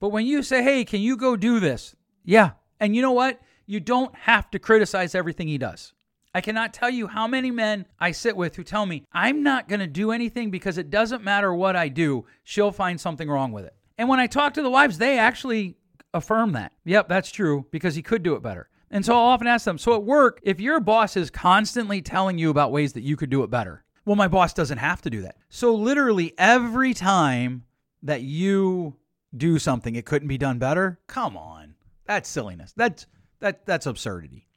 But 0.00 0.10
when 0.10 0.26
you 0.26 0.42
say, 0.42 0.62
hey, 0.62 0.84
can 0.84 1.00
you 1.00 1.16
go 1.16 1.34
do 1.34 1.58
this? 1.58 1.96
Yeah. 2.24 2.52
And 2.78 2.94
you 2.94 3.02
know 3.02 3.12
what? 3.12 3.40
You 3.66 3.80
don't 3.80 4.14
have 4.14 4.50
to 4.52 4.58
criticize 4.58 5.14
everything 5.14 5.48
he 5.48 5.58
does. 5.58 5.92
I 6.34 6.40
cannot 6.40 6.74
tell 6.74 6.90
you 6.90 7.06
how 7.06 7.26
many 7.26 7.50
men 7.50 7.86
I 7.98 8.12
sit 8.12 8.36
with 8.36 8.56
who 8.56 8.64
tell 8.64 8.86
me, 8.86 9.04
I'm 9.12 9.42
not 9.42 9.68
going 9.68 9.80
to 9.80 9.86
do 9.86 10.12
anything 10.12 10.50
because 10.50 10.78
it 10.78 10.90
doesn't 10.90 11.24
matter 11.24 11.54
what 11.54 11.76
I 11.76 11.88
do, 11.88 12.26
she'll 12.44 12.72
find 12.72 13.00
something 13.00 13.28
wrong 13.28 13.52
with 13.52 13.64
it. 13.64 13.74
And 13.96 14.08
when 14.08 14.20
I 14.20 14.26
talk 14.26 14.54
to 14.54 14.62
the 14.62 14.70
wives, 14.70 14.98
they 14.98 15.18
actually 15.18 15.76
affirm 16.14 16.52
that. 16.52 16.72
Yep, 16.84 17.08
that's 17.08 17.30
true 17.30 17.66
because 17.70 17.94
he 17.94 18.02
could 18.02 18.22
do 18.22 18.34
it 18.34 18.42
better. 18.42 18.68
And 18.90 19.04
so 19.04 19.14
I'll 19.14 19.26
often 19.26 19.46
ask 19.46 19.64
them, 19.64 19.78
so 19.78 19.94
at 19.94 20.04
work, 20.04 20.40
if 20.42 20.60
your 20.60 20.80
boss 20.80 21.16
is 21.16 21.30
constantly 21.30 22.00
telling 22.00 22.38
you 22.38 22.50
about 22.50 22.72
ways 22.72 22.94
that 22.94 23.02
you 23.02 23.16
could 23.16 23.30
do 23.30 23.42
it 23.42 23.50
better, 23.50 23.84
well, 24.04 24.16
my 24.16 24.28
boss 24.28 24.54
doesn't 24.54 24.78
have 24.78 25.02
to 25.02 25.10
do 25.10 25.22
that. 25.22 25.36
So 25.50 25.74
literally 25.74 26.32
every 26.38 26.94
time 26.94 27.64
that 28.02 28.22
you 28.22 28.96
do 29.36 29.58
something 29.58 29.94
it 29.94 30.06
couldn't 30.06 30.28
be 30.28 30.38
done 30.38 30.58
better? 30.58 30.98
Come 31.06 31.36
on. 31.36 31.74
That's 32.06 32.28
silliness. 32.28 32.72
That's 32.76 33.06
that 33.40 33.66
that's 33.66 33.86
absurdity. 33.86 34.47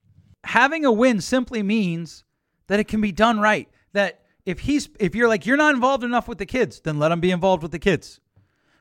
Having 0.44 0.86
a 0.86 0.92
win 0.92 1.22
simply 1.22 1.64
means 1.64 2.24
that 2.68 2.80
it 2.80 2.88
can 2.88 3.02
be 3.02 3.12
done 3.12 3.40
right. 3.40 3.70
That 3.94 4.22
if 4.46 4.62
he's 4.62 4.90
if 5.00 5.16
you're 5.16 5.28
like 5.28 5.46
you're 5.46 5.58
not 5.58 5.76
involved 5.76 6.04
enough 6.04 6.28
with 6.28 6.38
the 6.38 6.46
kids, 6.46 6.80
then 6.82 7.00
let 7.00 7.12
him 7.12 7.20
be 7.20 7.32
involved 7.32 7.64
with 7.64 7.72
the 7.72 7.80
kids. 7.80 8.20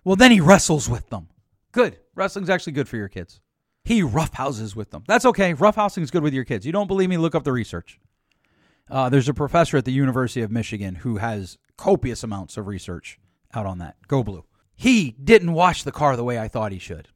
Well, 0.05 0.17
then 0.17 0.31
he 0.31 0.41
wrestles 0.41 0.89
with 0.89 1.11
them. 1.11 1.29
Good. 1.73 1.99
Wrestling's 2.15 2.51
actually 2.51 2.73
good 2.73 2.89
for 2.89 2.97
your 2.97 3.09
kids. 3.09 3.41
He 3.85 4.03
roughhouses 4.03 4.75
with 4.77 4.91
them. 4.91 5.05
That's 5.07 5.25
okay. 5.27 5.55
Roughhousing 5.55 6.03
is 6.03 6.11
good 6.11 6.23
with 6.23 6.35
your 6.35 6.45
kids. 6.45 6.67
You 6.67 6.73
don't 6.73 6.87
believe 6.87 7.09
me? 7.09 7.17
Look 7.17 7.35
up 7.35 7.45
the 7.45 7.53
research. 7.53 7.99
Uh, 8.91 9.09
there's 9.09 9.29
a 9.29 9.35
professor 9.35 9.77
at 9.77 9.85
the 9.85 9.93
University 9.93 10.43
of 10.43 10.51
Michigan 10.51 10.97
who 10.97 11.19
has 11.19 11.59
copious 11.77 12.25
amounts 12.25 12.57
of 12.57 12.67
research 12.67 13.19
out 13.55 13.67
on 13.67 13.79
that. 13.79 13.97
Go 14.09 14.23
blue. 14.23 14.45
He 14.75 15.13
didn't 15.23 15.53
wash 15.53 15.83
the 15.83 15.93
car 15.93 16.17
the 16.17 16.25
way 16.25 16.39
I 16.39 16.49
thought 16.49 16.73
he 16.73 16.79
should. 16.79 17.09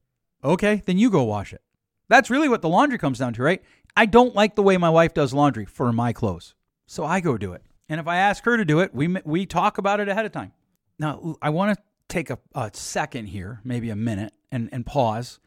Okay, 0.42 0.82
then 0.86 0.98
you 0.98 1.10
go 1.10 1.22
wash 1.22 1.52
it. 1.52 1.62
That's 2.08 2.30
really 2.30 2.48
what 2.48 2.62
the 2.62 2.68
laundry 2.68 2.98
comes 2.98 3.18
down 3.18 3.32
to, 3.34 3.42
right? 3.42 3.62
I 3.96 4.06
don't 4.06 4.34
like 4.34 4.54
the 4.54 4.62
way 4.62 4.76
my 4.76 4.90
wife 4.90 5.14
does 5.14 5.32
laundry 5.32 5.64
for 5.64 5.92
my 5.92 6.12
clothes. 6.12 6.54
So 6.86 7.04
I 7.04 7.20
go 7.20 7.38
do 7.38 7.52
it. 7.52 7.62
And 7.88 8.00
if 8.00 8.08
I 8.08 8.16
ask 8.16 8.44
her 8.44 8.56
to 8.56 8.64
do 8.64 8.80
it, 8.80 8.94
we, 8.94 9.08
we 9.24 9.46
talk 9.46 9.78
about 9.78 10.00
it 10.00 10.08
ahead 10.08 10.26
of 10.26 10.32
time. 10.32 10.52
Now, 10.98 11.36
I 11.42 11.50
want 11.50 11.76
to 11.76 11.82
take 12.08 12.30
a, 12.30 12.38
a 12.54 12.70
second 12.72 13.26
here, 13.26 13.60
maybe 13.64 13.90
a 13.90 13.96
minute, 13.96 14.32
and, 14.50 14.68
and 14.72 14.86
pause 14.86 15.38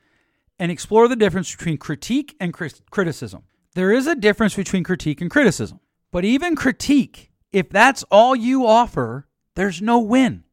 and 0.60 0.72
explore 0.72 1.08
the 1.08 1.16
difference 1.16 1.56
between 1.56 1.78
critique 1.78 2.36
and 2.40 2.54
criticism. 2.54 3.44
There 3.76 3.92
is 3.92 4.08
a 4.08 4.16
difference 4.16 4.56
between 4.56 4.84
critique 4.84 5.22
and 5.22 5.30
criticism. 5.30 5.80
But 6.12 6.26
even 6.26 6.56
critique, 6.56 7.32
if 7.52 7.70
that's 7.70 8.04
all 8.04 8.36
you 8.36 8.66
offer, 8.66 9.28
there's 9.56 9.82
no 9.82 10.00
win 10.00 10.44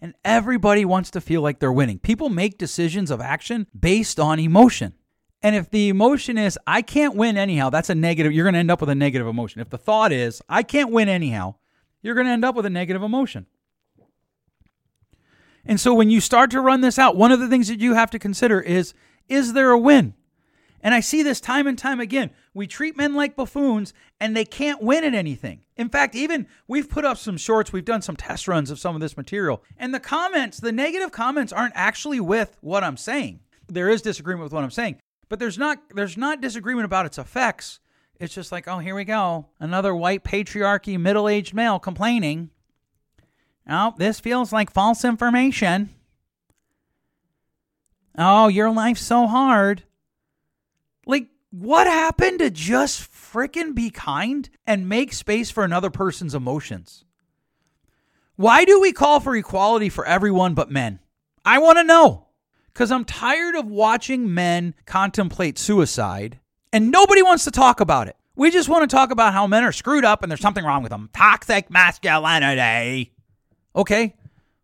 and 0.00 0.14
everybody 0.24 0.84
wants 0.84 1.10
to 1.10 1.20
feel 1.20 1.42
like 1.42 1.58
they're 1.58 1.72
winning. 1.72 1.98
People 1.98 2.28
make 2.28 2.58
decisions 2.58 3.10
of 3.10 3.20
action 3.20 3.66
based 3.78 4.20
on 4.20 4.38
emotion. 4.38 4.94
And 5.42 5.54
if 5.54 5.70
the 5.70 5.88
emotion 5.88 6.36
is, 6.36 6.58
I 6.66 6.82
can't 6.82 7.14
win 7.14 7.36
anyhow, 7.36 7.70
that's 7.70 7.90
a 7.90 7.94
negative. 7.94 8.32
You're 8.32 8.44
going 8.44 8.54
to 8.54 8.58
end 8.60 8.70
up 8.70 8.80
with 8.80 8.90
a 8.90 8.94
negative 8.94 9.26
emotion. 9.26 9.60
If 9.60 9.70
the 9.70 9.78
thought 9.78 10.10
is, 10.12 10.42
I 10.48 10.62
can't 10.62 10.90
win 10.90 11.08
anyhow, 11.08 11.54
you're 12.02 12.14
going 12.14 12.26
to 12.26 12.32
end 12.32 12.44
up 12.44 12.54
with 12.54 12.66
a 12.66 12.70
negative 12.70 13.02
emotion. 13.02 13.46
And 15.64 15.78
so 15.78 15.94
when 15.94 16.10
you 16.10 16.20
start 16.20 16.50
to 16.52 16.60
run 16.60 16.80
this 16.80 16.98
out, 16.98 17.16
one 17.16 17.30
of 17.30 17.40
the 17.40 17.48
things 17.48 17.68
that 17.68 17.80
you 17.80 17.94
have 17.94 18.10
to 18.12 18.18
consider 18.18 18.60
is, 18.60 18.94
is 19.28 19.52
there 19.52 19.70
a 19.70 19.78
win? 19.78 20.14
And 20.80 20.94
I 20.94 21.00
see 21.00 21.22
this 21.22 21.40
time 21.40 21.66
and 21.66 21.76
time 21.76 22.00
again. 22.00 22.30
We 22.54 22.66
treat 22.66 22.96
men 22.96 23.14
like 23.14 23.36
buffoons 23.36 23.92
and 24.20 24.36
they 24.36 24.44
can't 24.44 24.82
win 24.82 25.04
at 25.04 25.14
anything. 25.14 25.64
In 25.76 25.88
fact, 25.88 26.14
even 26.14 26.46
we've 26.66 26.88
put 26.88 27.04
up 27.04 27.18
some 27.18 27.36
shorts, 27.36 27.72
we've 27.72 27.84
done 27.84 28.02
some 28.02 28.16
test 28.16 28.48
runs 28.48 28.70
of 28.70 28.78
some 28.78 28.94
of 28.94 29.00
this 29.00 29.16
material, 29.16 29.62
and 29.76 29.94
the 29.94 30.00
comments, 30.00 30.58
the 30.58 30.72
negative 30.72 31.12
comments 31.12 31.52
aren't 31.52 31.74
actually 31.76 32.20
with 32.20 32.56
what 32.60 32.82
I'm 32.82 32.96
saying. 32.96 33.40
There 33.68 33.88
is 33.88 34.02
disagreement 34.02 34.44
with 34.44 34.52
what 34.52 34.64
I'm 34.64 34.70
saying, 34.70 34.98
but 35.28 35.38
there's 35.38 35.58
not 35.58 35.78
there's 35.94 36.16
not 36.16 36.40
disagreement 36.40 36.84
about 36.84 37.06
its 37.06 37.18
effects. 37.18 37.80
It's 38.20 38.34
just 38.34 38.50
like, 38.50 38.66
oh, 38.66 38.78
here 38.78 38.94
we 38.94 39.04
go. 39.04 39.46
Another 39.60 39.94
white 39.94 40.24
patriarchy 40.24 40.98
middle-aged 40.98 41.54
male 41.54 41.78
complaining. 41.78 42.50
Oh, 43.68 43.94
this 43.96 44.18
feels 44.18 44.52
like 44.52 44.72
false 44.72 45.04
information. 45.04 45.90
Oh, 48.16 48.48
your 48.48 48.70
life's 48.70 49.02
so 49.02 49.28
hard. 49.28 49.84
Like, 51.06 51.28
what 51.50 51.86
happened 51.86 52.40
to 52.40 52.50
just 52.50 53.10
fricking 53.12 53.74
be 53.74 53.90
kind 53.90 54.48
and 54.66 54.88
make 54.88 55.12
space 55.12 55.50
for 55.50 55.62
another 55.62 55.90
person's 55.90 56.34
emotions? 56.34 57.04
Why 58.34 58.64
do 58.64 58.80
we 58.80 58.92
call 58.92 59.20
for 59.20 59.36
equality 59.36 59.88
for 59.88 60.04
everyone 60.04 60.54
but 60.54 60.70
men? 60.70 60.98
I 61.44 61.58
want 61.58 61.78
to 61.78 61.84
know. 61.84 62.27
Because 62.78 62.92
I'm 62.92 63.04
tired 63.04 63.56
of 63.56 63.66
watching 63.66 64.32
men 64.32 64.72
contemplate 64.86 65.58
suicide 65.58 66.38
and 66.72 66.92
nobody 66.92 67.24
wants 67.24 67.42
to 67.42 67.50
talk 67.50 67.80
about 67.80 68.06
it. 68.06 68.14
We 68.36 68.52
just 68.52 68.68
want 68.68 68.88
to 68.88 68.96
talk 68.96 69.10
about 69.10 69.32
how 69.32 69.48
men 69.48 69.64
are 69.64 69.72
screwed 69.72 70.04
up 70.04 70.22
and 70.22 70.30
there's 70.30 70.40
something 70.40 70.64
wrong 70.64 70.84
with 70.84 70.90
them. 70.90 71.10
Toxic 71.12 71.72
masculinity. 71.72 73.10
Okay, 73.74 74.14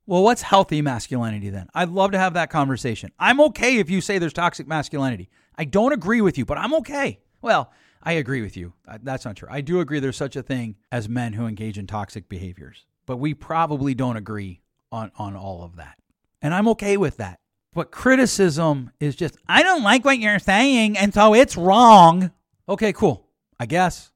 well, 0.06 0.23
what's 0.23 0.42
healthy 0.42 0.80
masculinity 0.80 1.50
then? 1.50 1.66
I'd 1.75 1.88
love 1.88 2.12
to 2.12 2.18
have 2.21 2.35
that 2.35 2.50
conversation. 2.50 3.11
I'm 3.18 3.40
okay 3.40 3.78
if 3.78 3.90
you 3.90 4.00
say 4.00 4.18
there's 4.18 4.33
toxic 4.33 4.68
masculinity. 4.68 5.28
I 5.59 5.64
don't 5.64 5.92
agree 5.92 6.21
with 6.21 6.38
you, 6.38 6.44
but 6.44 6.56
I'm 6.56 6.73
okay. 6.75 7.18
Well, 7.42 7.73
I 8.00 8.12
agree 8.12 8.42
with 8.42 8.56
you. 8.56 8.75
That's 9.02 9.25
not 9.25 9.35
true. 9.35 9.49
I 9.50 9.61
do 9.61 9.80
agree 9.80 9.99
there's 9.99 10.16
such 10.16 10.37
a 10.37 10.42
thing 10.44 10.76
as 10.92 11.09
men 11.09 11.33
who 11.33 11.49
engage 11.49 11.78
in 11.78 11.88
toxic 11.88 12.28
behaviors, 12.28 12.87
but 13.06 13.16
we 13.16 13.35
probably 13.35 13.92
don't 13.92 14.16
agree 14.16 14.61
on, 14.92 15.11
on 15.16 15.35
all 15.35 15.64
of 15.64 15.75
that. 15.75 15.99
And 16.40 16.54
I'm 16.54 16.68
okay 16.68 16.97
with 16.97 17.16
that. 17.16 17.40
But 17.74 17.90
criticism 17.90 18.92
is 19.00 19.16
just, 19.16 19.36
I 19.48 19.62
don't 19.62 19.82
like 19.82 20.04
what 20.04 20.18
you're 20.18 20.38
saying, 20.38 20.96
and 20.96 21.12
so 21.12 21.34
it's 21.34 21.56
wrong. 21.56 22.30
Okay, 22.68 22.92
cool. 22.92 23.26
I 23.58 23.66
guess. 23.66 24.12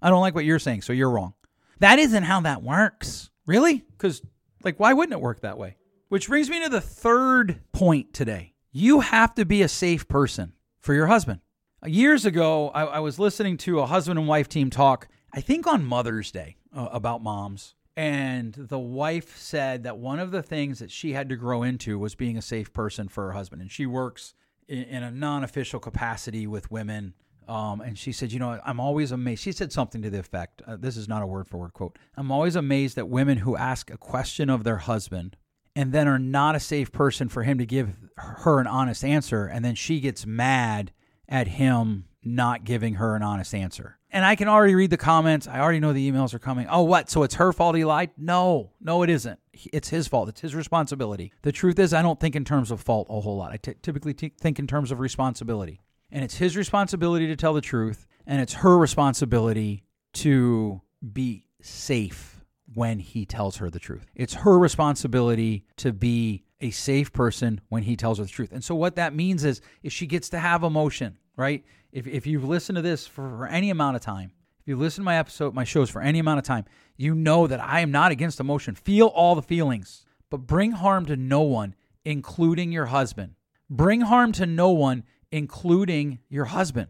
I 0.00 0.10
don't 0.10 0.22
like 0.22 0.34
what 0.34 0.44
you're 0.44 0.58
saying, 0.58 0.82
so 0.82 0.92
you're 0.92 1.10
wrong. 1.10 1.34
That 1.78 1.98
isn't 1.98 2.22
how 2.24 2.40
that 2.40 2.62
works. 2.62 3.30
Really? 3.46 3.84
Because 3.92 4.22
like, 4.64 4.80
why 4.80 4.92
wouldn't 4.92 5.12
it 5.12 5.20
work 5.20 5.40
that 5.40 5.58
way? 5.58 5.76
Which 6.08 6.28
brings 6.28 6.48
me 6.50 6.62
to 6.62 6.68
the 6.68 6.80
third 6.80 7.60
point 7.72 8.12
today. 8.12 8.54
You 8.70 9.00
have 9.00 9.34
to 9.34 9.44
be 9.44 9.62
a 9.62 9.68
safe 9.68 10.08
person 10.08 10.54
for 10.80 10.94
your 10.94 11.06
husband. 11.06 11.40
Years 11.84 12.24
ago, 12.24 12.70
I, 12.70 12.84
I 12.84 12.98
was 13.00 13.18
listening 13.18 13.56
to 13.58 13.80
a 13.80 13.86
husband 13.86 14.18
and 14.18 14.28
wife 14.28 14.48
team 14.48 14.70
talk, 14.70 15.08
I 15.34 15.40
think 15.40 15.66
on 15.66 15.84
Mother's 15.84 16.30
Day, 16.30 16.56
uh, 16.74 16.88
about 16.92 17.22
moms. 17.22 17.74
And 17.96 18.54
the 18.54 18.78
wife 18.78 19.36
said 19.36 19.82
that 19.82 19.98
one 19.98 20.18
of 20.18 20.30
the 20.30 20.42
things 20.42 20.78
that 20.78 20.90
she 20.90 21.12
had 21.12 21.28
to 21.28 21.36
grow 21.36 21.62
into 21.62 21.98
was 21.98 22.14
being 22.14 22.38
a 22.38 22.42
safe 22.42 22.72
person 22.72 23.08
for 23.08 23.26
her 23.26 23.32
husband. 23.32 23.60
And 23.60 23.70
she 23.70 23.84
works 23.84 24.34
in, 24.66 24.84
in 24.84 25.02
a 25.02 25.10
non 25.10 25.44
official 25.44 25.78
capacity 25.78 26.46
with 26.46 26.70
women 26.70 27.14
um, 27.48 27.80
and 27.80 27.98
she 27.98 28.12
said, 28.12 28.32
You 28.32 28.38
know, 28.38 28.60
I'm 28.64 28.80
always 28.80 29.12
amazed. 29.12 29.42
She 29.42 29.52
said 29.52 29.72
something 29.72 30.02
to 30.02 30.10
the 30.10 30.18
effect 30.18 30.62
uh, 30.66 30.76
this 30.76 30.96
is 30.96 31.08
not 31.08 31.22
a 31.22 31.26
word 31.26 31.48
for 31.48 31.58
word 31.58 31.72
quote. 31.72 31.98
I'm 32.16 32.30
always 32.30 32.56
amazed 32.56 32.96
that 32.96 33.08
women 33.08 33.38
who 33.38 33.56
ask 33.56 33.90
a 33.90 33.96
question 33.96 34.48
of 34.48 34.64
their 34.64 34.78
husband 34.78 35.36
and 35.74 35.92
then 35.92 36.06
are 36.06 36.18
not 36.18 36.54
a 36.54 36.60
safe 36.60 36.92
person 36.92 37.28
for 37.28 37.42
him 37.42 37.58
to 37.58 37.66
give 37.66 37.96
her 38.16 38.60
an 38.60 38.66
honest 38.66 39.04
answer. 39.04 39.46
And 39.46 39.64
then 39.64 39.74
she 39.74 40.00
gets 40.00 40.26
mad 40.26 40.92
at 41.28 41.48
him 41.48 42.04
not 42.22 42.64
giving 42.64 42.94
her 42.94 43.16
an 43.16 43.22
honest 43.22 43.54
answer. 43.54 43.98
And 44.14 44.24
I 44.24 44.36
can 44.36 44.46
already 44.46 44.74
read 44.74 44.90
the 44.90 44.98
comments. 44.98 45.48
I 45.48 45.60
already 45.60 45.80
know 45.80 45.92
the 45.92 46.10
emails 46.10 46.34
are 46.34 46.38
coming. 46.38 46.66
Oh, 46.68 46.82
what? 46.82 47.08
So 47.08 47.22
it's 47.22 47.36
her 47.36 47.52
fault 47.52 47.74
he 47.76 47.84
lied? 47.84 48.10
No, 48.18 48.72
no, 48.80 49.02
it 49.02 49.10
isn't. 49.10 49.40
It's 49.72 49.88
his 49.88 50.06
fault. 50.06 50.28
It's 50.28 50.42
his 50.42 50.54
responsibility. 50.54 51.32
The 51.42 51.52
truth 51.52 51.78
is, 51.78 51.94
I 51.94 52.02
don't 52.02 52.20
think 52.20 52.36
in 52.36 52.44
terms 52.44 52.70
of 52.70 52.80
fault 52.80 53.06
a 53.08 53.20
whole 53.20 53.38
lot. 53.38 53.52
I 53.52 53.56
t- 53.56 53.74
typically 53.80 54.12
t- 54.12 54.32
think 54.38 54.58
in 54.58 54.66
terms 54.66 54.92
of 54.92 55.00
responsibility 55.00 55.80
and 56.12 56.22
it's 56.22 56.36
his 56.36 56.56
responsibility 56.56 57.26
to 57.26 57.36
tell 57.36 57.54
the 57.54 57.60
truth 57.60 58.06
and 58.26 58.40
it's 58.40 58.52
her 58.52 58.78
responsibility 58.78 59.82
to 60.12 60.82
be 61.12 61.46
safe 61.62 62.44
when 62.74 62.98
he 62.98 63.24
tells 63.24 63.56
her 63.56 63.70
the 63.70 63.78
truth. 63.78 64.06
It's 64.14 64.34
her 64.34 64.58
responsibility 64.58 65.64
to 65.78 65.92
be 65.92 66.44
a 66.60 66.70
safe 66.70 67.12
person 67.12 67.60
when 67.70 67.82
he 67.82 67.96
tells 67.96 68.18
her 68.18 68.24
the 68.24 68.30
truth. 68.30 68.52
And 68.52 68.62
so 68.62 68.74
what 68.74 68.96
that 68.96 69.14
means 69.14 69.42
is 69.42 69.60
is 69.82 69.92
she 69.92 70.06
gets 70.06 70.28
to 70.28 70.38
have 70.38 70.62
emotion, 70.62 71.16
right? 71.36 71.64
If 71.92 72.06
if 72.06 72.26
you've 72.26 72.48
listened 72.48 72.76
to 72.76 72.82
this 72.82 73.06
for, 73.06 73.28
for 73.28 73.46
any 73.46 73.70
amount 73.70 73.96
of 73.96 74.02
time, 74.02 74.32
if 74.60 74.68
you 74.68 74.76
listen 74.76 75.02
to 75.02 75.04
my 75.04 75.16
episode, 75.16 75.54
my 75.54 75.64
shows 75.64 75.90
for 75.90 76.00
any 76.00 76.18
amount 76.18 76.38
of 76.38 76.44
time, 76.44 76.64
you 76.96 77.14
know 77.14 77.46
that 77.46 77.60
I 77.60 77.80
am 77.80 77.90
not 77.90 78.12
against 78.12 78.40
emotion. 78.40 78.74
Feel 78.74 79.08
all 79.08 79.34
the 79.34 79.42
feelings, 79.42 80.04
but 80.30 80.38
bring 80.38 80.72
harm 80.72 81.04
to 81.06 81.16
no 81.16 81.42
one, 81.42 81.74
including 82.04 82.72
your 82.72 82.86
husband. 82.86 83.34
Bring 83.68 84.02
harm 84.02 84.32
to 84.32 84.46
no 84.46 84.70
one, 84.70 85.04
including 85.30 86.20
your 86.28 86.46
husband. 86.46 86.88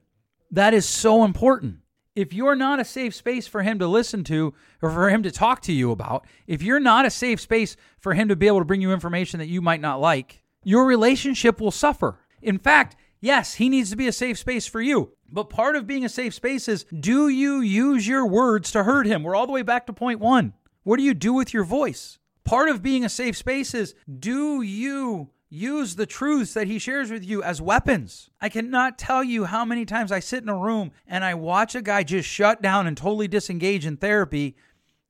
That 0.50 0.75
is 0.75 0.87
so 0.87 1.25
important. 1.25 1.78
If 2.14 2.35
you're 2.35 2.54
not 2.56 2.78
a 2.78 2.85
safe 2.85 3.14
space 3.14 3.47
for 3.47 3.62
him 3.62 3.78
to 3.78 3.87
listen 3.87 4.23
to 4.25 4.52
or 4.82 4.90
for 4.90 5.09
him 5.09 5.23
to 5.23 5.30
talk 5.30 5.62
to 5.62 5.73
you 5.73 5.92
about, 5.92 6.26
if 6.47 6.62
you're 6.62 6.78
not 6.78 7.06
a 7.06 7.11
safe 7.11 7.40
space 7.40 7.75
for 7.99 8.12
him 8.12 8.28
to 8.28 8.37
be 8.37 8.47
able 8.47 8.59
to 8.59 8.66
bring 8.66 8.82
you 8.82 8.92
information 8.92 9.38
that 9.38 9.49
you 9.49 9.62
might 9.62 9.80
not 9.80 10.00
like, 10.00 10.42
your 10.62 10.85
relationship 10.85 11.59
will 11.59 11.71
suffer. 11.71 12.18
In 12.42 12.59
fact, 12.59 12.97
yes, 13.22 13.54
he 13.54 13.70
needs 13.70 13.88
to 13.88 13.96
be 13.96 14.06
a 14.06 14.12
safe 14.12 14.36
space 14.36 14.66
for 14.66 14.82
you. 14.82 15.12
But 15.30 15.48
part 15.48 15.76
of 15.76 15.86
being 15.86 16.04
a 16.04 16.10
safe 16.10 16.34
space 16.34 16.68
is 16.68 16.84
do 16.84 17.30
you 17.30 17.62
use 17.62 18.06
your 18.06 18.26
words 18.26 18.70
to 18.72 18.84
hurt 18.84 19.06
him? 19.06 19.22
We're 19.22 19.34
all 19.34 19.46
the 19.46 19.52
way 19.52 19.62
back 19.62 19.86
to 19.86 19.94
point 19.94 20.20
one. 20.20 20.52
What 20.82 20.98
do 20.98 21.02
you 21.02 21.14
do 21.14 21.32
with 21.32 21.54
your 21.54 21.64
voice? 21.64 22.18
Part 22.44 22.68
of 22.68 22.82
being 22.82 23.04
a 23.04 23.08
safe 23.08 23.38
space 23.38 23.72
is 23.72 23.94
do 24.18 24.60
you 24.60 25.30
use 25.52 25.96
the 25.96 26.06
truths 26.06 26.54
that 26.54 26.66
he 26.66 26.78
shares 26.78 27.10
with 27.10 27.22
you 27.22 27.42
as 27.42 27.60
weapons. 27.60 28.30
I 28.40 28.48
cannot 28.48 28.98
tell 28.98 29.22
you 29.22 29.44
how 29.44 29.66
many 29.66 29.84
times 29.84 30.10
I 30.10 30.18
sit 30.18 30.42
in 30.42 30.48
a 30.48 30.56
room 30.56 30.92
and 31.06 31.22
I 31.22 31.34
watch 31.34 31.74
a 31.74 31.82
guy 31.82 32.04
just 32.04 32.26
shut 32.26 32.62
down 32.62 32.86
and 32.86 32.96
totally 32.96 33.28
disengage 33.28 33.84
in 33.84 33.98
therapy 33.98 34.56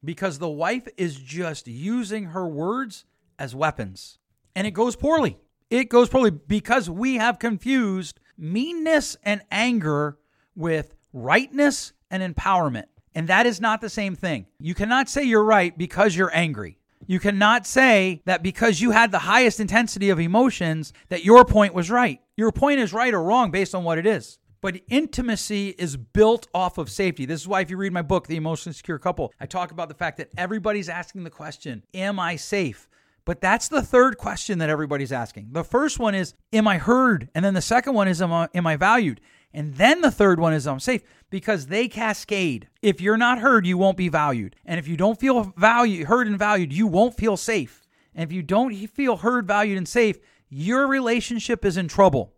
because 0.05 0.41
the 0.41 0.51
wife 0.51 0.89
is 0.97 1.15
just 1.15 1.69
using 1.69 2.25
her 2.25 2.49
words 2.49 3.05
as 3.39 3.55
weapons. 3.55 4.19
And 4.57 4.67
it 4.67 4.73
goes 4.73 4.97
poorly. 4.97 5.39
It 5.73 5.89
goes 5.89 6.11
poorly 6.11 6.31
because 6.31 6.91
we 6.91 7.15
have 7.15 7.39
confused 7.39 8.21
meanness 8.37 9.17
and 9.23 9.41
anger 9.51 10.19
with 10.55 10.95
rightness 11.15 11.95
and 12.11 12.23
empowerment. 12.23 12.85
And 13.15 13.27
that 13.29 13.47
is 13.47 13.59
not 13.59 13.81
the 13.81 13.89
same 13.89 14.15
thing. 14.15 14.45
You 14.59 14.75
cannot 14.75 15.09
say 15.09 15.23
you're 15.23 15.43
right 15.43 15.77
because 15.79 16.15
you're 16.15 16.31
angry. 16.37 16.79
You 17.07 17.19
cannot 17.19 17.67
say 17.67 18.21
that 18.27 18.43
because 18.43 18.83
you 18.83 18.91
had 18.91 19.13
the 19.13 19.21
highest 19.21 19.61
intensity 19.61 20.11
of 20.11 20.21
emotions 20.21 20.93
that 21.09 21.25
your 21.25 21.43
point 21.43 21.73
was 21.73 21.91
right. 21.91 22.21
Your 22.37 22.53
point 22.53 22.81
is 22.81 22.93
right 22.93 23.15
or 23.15 23.23
wrong 23.23 23.51
based 23.51 23.75
on 23.75 23.83
what 23.83 23.97
it 23.97 24.05
is. 24.05 24.39
But 24.61 24.83
intimacy 24.91 25.71
is 25.71 25.97
built 25.97 26.49
off 26.53 26.77
of 26.77 26.91
safety. 26.91 27.25
This 27.25 27.41
is 27.41 27.49
why, 27.49 27.63
if 27.63 27.71
you 27.71 27.79
read 27.79 27.95
my 27.95 28.03
book, 28.03 28.27
The 28.27 28.37
Emotionally 28.37 28.75
Secure 28.75 28.99
Couple, 28.99 29.33
I 29.41 29.47
talk 29.47 29.71
about 29.71 29.89
the 29.89 29.95
fact 29.95 30.19
that 30.19 30.29
everybody's 30.37 30.91
asking 30.91 31.25
the 31.25 31.31
question, 31.31 31.83
Am 31.95 32.21
I 32.21 32.37
safe? 32.37 32.89
But 33.25 33.41
that's 33.41 33.69
the 33.69 33.83
third 33.83 34.19
question 34.19 34.59
that 34.59 34.71
everybody's 34.71 35.13
asking. 35.13 35.49
The 35.53 35.65
first 35.65 35.99
one 35.99 36.15
is, 36.15 36.35
Am 36.53 36.67
I 36.67 36.79
heard? 36.79 37.29
And 37.35 37.45
then 37.45 37.55
the 37.55 37.63
second 37.63 37.95
one 37.95 38.09
is, 38.09 38.21
Am 38.21 38.33
I, 38.33 38.49
am 38.55 38.67
I 38.67 38.77
valued? 38.77 39.21
And 39.55 39.75
then 39.75 40.01
the 40.01 40.11
third 40.11 40.41
one 40.41 40.55
is 40.55 40.67
I'm 40.67 40.81
safe 40.81 41.03
because 41.31 41.67
they 41.67 41.87
cascade. 41.87 42.69
If 42.81 43.01
you're 43.01 43.19
not 43.19 43.39
heard, 43.39 43.67
you 43.67 43.77
won't 43.77 43.97
be 43.99 44.09
valued. 44.09 44.57
And 44.65 44.79
if 44.79 44.89
you 44.89 44.97
don't 44.97 45.21
feel 45.21 45.53
valued, 45.57 46.07
heard 46.07 46.27
and 46.27 46.39
valued, 46.39 46.73
you 46.73 46.87
won't 46.87 47.17
feel 47.17 47.37
safe. 47.37 47.87
And 48.15 48.23
if 48.23 48.33
you 48.33 48.43
don't 48.43 48.75
feel 48.91 49.19
heard, 49.19 49.47
valued, 49.47 49.79
and 49.79 49.89
safe, 49.89 50.19
your 50.49 50.87
relationship 50.87 51.65
is 51.65 51.77
in 51.77 51.89
trouble. 51.89 52.33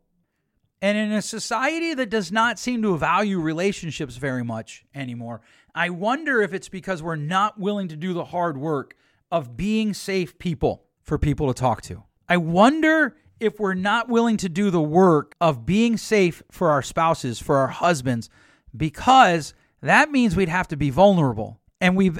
And 0.82 0.98
in 0.98 1.12
a 1.12 1.22
society 1.22 1.94
that 1.94 2.10
does 2.10 2.30
not 2.30 2.58
seem 2.58 2.82
to 2.82 2.98
value 2.98 3.40
relationships 3.40 4.16
very 4.16 4.44
much 4.44 4.84
anymore, 4.94 5.40
I 5.74 5.90
wonder 5.90 6.42
if 6.42 6.52
it's 6.52 6.68
because 6.68 7.02
we're 7.02 7.16
not 7.16 7.58
willing 7.58 7.88
to 7.88 7.96
do 7.96 8.12
the 8.12 8.26
hard 8.26 8.58
work 8.58 8.94
of 9.34 9.56
being 9.56 9.92
safe 9.92 10.38
people 10.38 10.84
for 11.02 11.18
people 11.18 11.48
to 11.48 11.60
talk 11.60 11.82
to. 11.82 12.04
I 12.28 12.36
wonder 12.36 13.16
if 13.40 13.58
we're 13.58 13.74
not 13.74 14.08
willing 14.08 14.36
to 14.36 14.48
do 14.48 14.70
the 14.70 14.80
work 14.80 15.34
of 15.40 15.66
being 15.66 15.96
safe 15.96 16.40
for 16.52 16.70
our 16.70 16.82
spouses, 16.82 17.40
for 17.40 17.56
our 17.56 17.66
husbands, 17.66 18.30
because 18.76 19.52
that 19.82 20.12
means 20.12 20.36
we'd 20.36 20.48
have 20.48 20.68
to 20.68 20.76
be 20.76 20.90
vulnerable. 20.90 21.60
And 21.80 21.96
we've 21.96 22.16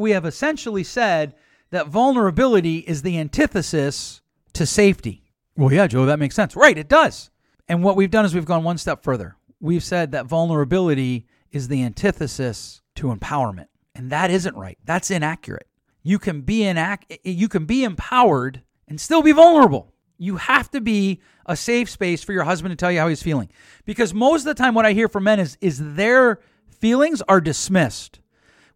we 0.00 0.10
have 0.12 0.24
essentially 0.24 0.84
said 0.84 1.34
that 1.70 1.88
vulnerability 1.88 2.78
is 2.78 3.02
the 3.02 3.18
antithesis 3.18 4.22
to 4.54 4.64
safety. 4.64 5.34
Well, 5.54 5.70
yeah, 5.70 5.86
Joe, 5.86 6.06
that 6.06 6.18
makes 6.18 6.34
sense. 6.34 6.56
Right, 6.56 6.78
it 6.78 6.88
does. 6.88 7.30
And 7.68 7.84
what 7.84 7.96
we've 7.96 8.10
done 8.10 8.24
is 8.24 8.34
we've 8.34 8.46
gone 8.46 8.64
one 8.64 8.78
step 8.78 9.02
further. 9.02 9.36
We've 9.60 9.84
said 9.84 10.12
that 10.12 10.24
vulnerability 10.24 11.26
is 11.50 11.68
the 11.68 11.82
antithesis 11.82 12.80
to 12.94 13.14
empowerment. 13.14 13.66
And 13.94 14.08
that 14.10 14.30
isn't 14.30 14.56
right. 14.56 14.78
That's 14.86 15.10
inaccurate. 15.10 15.66
You 16.02 16.18
can 16.18 16.42
be 16.42 16.64
in 16.64 16.76
act, 16.76 17.12
you 17.24 17.48
can 17.48 17.64
be 17.64 17.84
empowered 17.84 18.62
and 18.88 19.00
still 19.00 19.22
be 19.22 19.32
vulnerable. 19.32 19.92
You 20.18 20.36
have 20.36 20.70
to 20.72 20.80
be 20.80 21.20
a 21.46 21.56
safe 21.56 21.90
space 21.90 22.22
for 22.22 22.32
your 22.32 22.44
husband 22.44 22.72
to 22.72 22.76
tell 22.76 22.92
you 22.92 23.00
how 23.00 23.08
he's 23.08 23.22
feeling. 23.22 23.48
Because 23.84 24.14
most 24.14 24.42
of 24.42 24.46
the 24.46 24.62
time, 24.62 24.74
what 24.74 24.86
I 24.86 24.92
hear 24.92 25.08
from 25.08 25.24
men 25.24 25.40
is, 25.40 25.58
is 25.60 25.94
their 25.94 26.40
feelings 26.68 27.22
are 27.22 27.40
dismissed. 27.40 28.20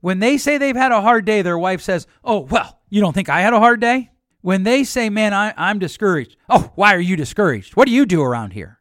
When 0.00 0.18
they 0.18 0.38
say 0.38 0.58
they've 0.58 0.76
had 0.76 0.92
a 0.92 1.02
hard 1.02 1.24
day, 1.24 1.42
their 1.42 1.58
wife 1.58 1.82
says, 1.82 2.06
Oh, 2.24 2.40
well, 2.40 2.80
you 2.88 3.00
don't 3.00 3.12
think 3.12 3.28
I 3.28 3.40
had 3.40 3.52
a 3.52 3.58
hard 3.58 3.80
day? 3.80 4.10
When 4.40 4.62
they 4.62 4.84
say, 4.84 5.10
Man, 5.10 5.34
I, 5.34 5.52
I'm 5.56 5.78
discouraged. 5.78 6.36
Oh, 6.48 6.72
why 6.74 6.94
are 6.94 7.00
you 7.00 7.16
discouraged? 7.16 7.76
What 7.76 7.86
do 7.86 7.92
you 7.92 8.06
do 8.06 8.22
around 8.22 8.52
here? 8.52 8.80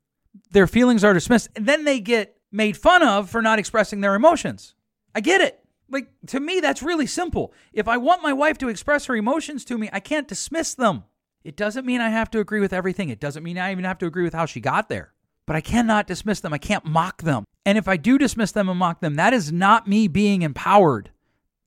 Their 0.51 0.67
feelings 0.67 1.03
are 1.03 1.13
dismissed. 1.13 1.49
And 1.55 1.65
then 1.65 1.83
they 1.83 1.99
get 1.99 2.37
made 2.51 2.77
fun 2.77 3.03
of 3.03 3.29
for 3.29 3.41
not 3.41 3.59
expressing 3.59 4.01
their 4.01 4.15
emotions. 4.15 4.75
I 5.13 5.21
get 5.21 5.41
it. 5.41 5.64
Like, 5.89 6.07
to 6.27 6.39
me, 6.39 6.59
that's 6.59 6.81
really 6.81 7.05
simple. 7.05 7.53
If 7.73 7.87
I 7.87 7.97
want 7.97 8.23
my 8.23 8.33
wife 8.33 8.57
to 8.59 8.69
express 8.69 9.05
her 9.05 9.15
emotions 9.15 9.63
to 9.65 9.77
me, 9.77 9.89
I 9.93 9.99
can't 9.99 10.27
dismiss 10.27 10.73
them. 10.73 11.03
It 11.43 11.55
doesn't 11.55 11.85
mean 11.85 12.01
I 12.01 12.09
have 12.09 12.31
to 12.31 12.39
agree 12.39 12.59
with 12.59 12.73
everything. 12.73 13.09
It 13.09 13.19
doesn't 13.19 13.43
mean 13.43 13.59
I 13.59 13.71
even 13.71 13.83
have 13.83 13.99
to 13.99 14.07
agree 14.07 14.23
with 14.23 14.33
how 14.33 14.47
she 14.47 14.59
got 14.59 14.89
there. 14.89 15.13
But 15.45 15.55
I 15.55 15.61
cannot 15.61 16.07
dismiss 16.07 16.39
them. 16.39 16.53
I 16.53 16.57
can't 16.57 16.85
mock 16.85 17.21
them. 17.21 17.45
And 17.65 17.77
if 17.77 17.87
I 17.87 17.97
do 17.97 18.17
dismiss 18.17 18.51
them 18.51 18.67
and 18.67 18.79
mock 18.79 18.99
them, 18.99 19.15
that 19.15 19.33
is 19.33 19.51
not 19.51 19.87
me 19.87 20.07
being 20.07 20.41
empowered. 20.41 21.11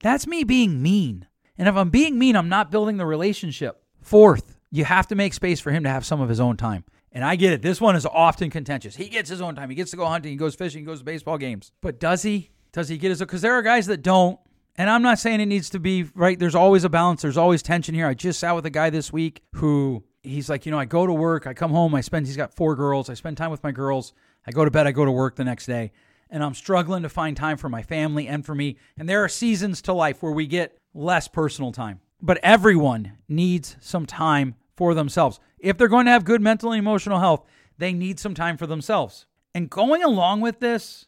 That's 0.01 0.27
me 0.27 0.43
being 0.43 0.83
mean. 0.83 1.27
And 1.57 1.69
if 1.69 1.77
I'm 1.77 1.91
being 1.91 2.19
mean, 2.19 2.35
I'm 2.35 2.49
not 2.49 2.73
building 2.73 2.97
the 2.97 3.07
relationship. 3.07 3.83
Fourth, 4.01 4.59
you 4.71 4.85
have 4.85 5.07
to 5.09 5.15
make 5.15 5.33
space 5.33 5.61
for 5.61 5.71
him 5.71 5.85
to 5.85 5.91
have 5.91 6.05
some 6.05 6.21
of 6.21 6.29
his 6.29 6.41
own 6.41 6.57
time. 6.57 6.85
And 7.13 7.25
I 7.25 7.37
get 7.37 7.53
it. 7.53 7.63
This 7.63 7.81
one 7.81 7.97
is 7.97 8.05
often 8.05 8.51
contentious. 8.51 8.97
He 8.97 9.09
gets 9.09 9.31
his 9.31 9.41
own 9.41 9.55
time. 9.55 9.71
He 9.71 9.77
gets 9.77 9.93
to 9.93 9.97
go 9.97 10.07
hunting. 10.07 10.31
He 10.31 10.37
goes 10.37 10.55
fishing. 10.55 10.81
He 10.81 10.87
goes 10.87 10.99
to 10.99 11.05
baseball 11.05 11.39
games. 11.39 11.73
But 11.81 12.01
does 12.01 12.23
he? 12.23 12.51
Does 12.73 12.89
he 12.89 12.99
get 12.99 13.11
his? 13.11 13.19
Because 13.19 13.43
there 13.43 13.55
are 13.55 13.63
guys 13.63 13.87
that 13.87 14.03
don't. 14.03 14.39
And 14.77 14.89
I'm 14.89 15.03
not 15.03 15.19
saying 15.19 15.41
it 15.41 15.47
needs 15.47 15.71
to 15.71 15.81
be 15.81 16.05
right. 16.15 16.39
There's 16.39 16.55
always 16.55 16.85
a 16.85 16.89
balance. 16.89 17.23
There's 17.23 17.37
always 17.37 17.63
tension 17.63 17.95
here. 17.95 18.07
I 18.07 18.15
just 18.15 18.39
sat 18.39 18.55
with 18.55 18.65
a 18.65 18.71
guy 18.71 18.91
this 18.91 19.13
week 19.13 19.43
who 19.57 20.05
he's 20.23 20.49
like, 20.49 20.67
you 20.67 20.73
know, 20.73 20.79
I 20.79 20.85
go 20.85 21.07
to 21.07 21.13
work. 21.13 21.47
I 21.47 21.55
come 21.55 21.73
home. 21.73 21.95
I 21.95 22.01
spend. 22.01 22.27
He's 22.27 22.37
got 22.37 22.55
four 22.55 22.77
girls. 22.77 23.11
I 23.11 23.15
spend 23.15 23.37
time 23.37 23.51
with 23.51 23.65
my 23.65 23.73
girls. 23.73 24.13
I 24.47 24.53
go 24.53 24.65
to 24.65 24.71
bed. 24.71 24.87
I 24.87 24.93
go 24.93 25.05
to 25.05 25.11
work 25.11 25.35
the 25.35 25.45
next 25.45 25.67
day 25.67 25.91
and 26.31 26.45
I'm 26.45 26.55
struggling 26.55 27.03
to 27.03 27.09
find 27.09 27.37
time 27.37 27.57
for 27.57 27.69
my 27.69 27.83
family 27.83 28.27
and 28.29 28.45
for 28.45 28.55
me. 28.55 28.77
And 28.97 29.09
there 29.09 29.25
are 29.25 29.29
seasons 29.29 29.83
to 29.83 29.93
life 29.93 30.23
where 30.23 30.33
we 30.33 30.47
get 30.47 30.79
less 30.95 31.29
personal 31.29 31.73
time. 31.73 32.01
But 32.21 32.39
everyone 32.43 33.13
needs 33.29 33.77
some 33.81 34.07
time 34.07 34.55
for 34.77 34.95
themselves. 34.95 35.41
If 35.59 35.77
they're 35.77 35.89
going 35.89 36.07
to 36.07 36.13
have 36.13 36.25
good 36.25 36.43
mental 36.43 36.73
and 36.73 36.79
emotional 36.79 37.21
health, 37.21 37.45
they 37.79 37.93
need 37.93 38.19
some 38.19 38.35
time 38.35 38.57
for 38.57 38.67
themselves. 38.67 39.27
And 39.55 39.71
going 39.71 40.03
along 40.03 40.41
with 40.41 40.61
this, 40.61 41.07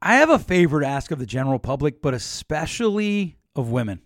I 0.00 0.16
have 0.16 0.30
a 0.30 0.38
favor 0.38 0.80
to 0.80 0.86
ask 0.86 1.10
of 1.10 1.18
the 1.18 1.26
general 1.26 1.58
public, 1.58 2.00
but 2.00 2.14
especially 2.14 3.38
of 3.54 3.70
women. 3.70 4.00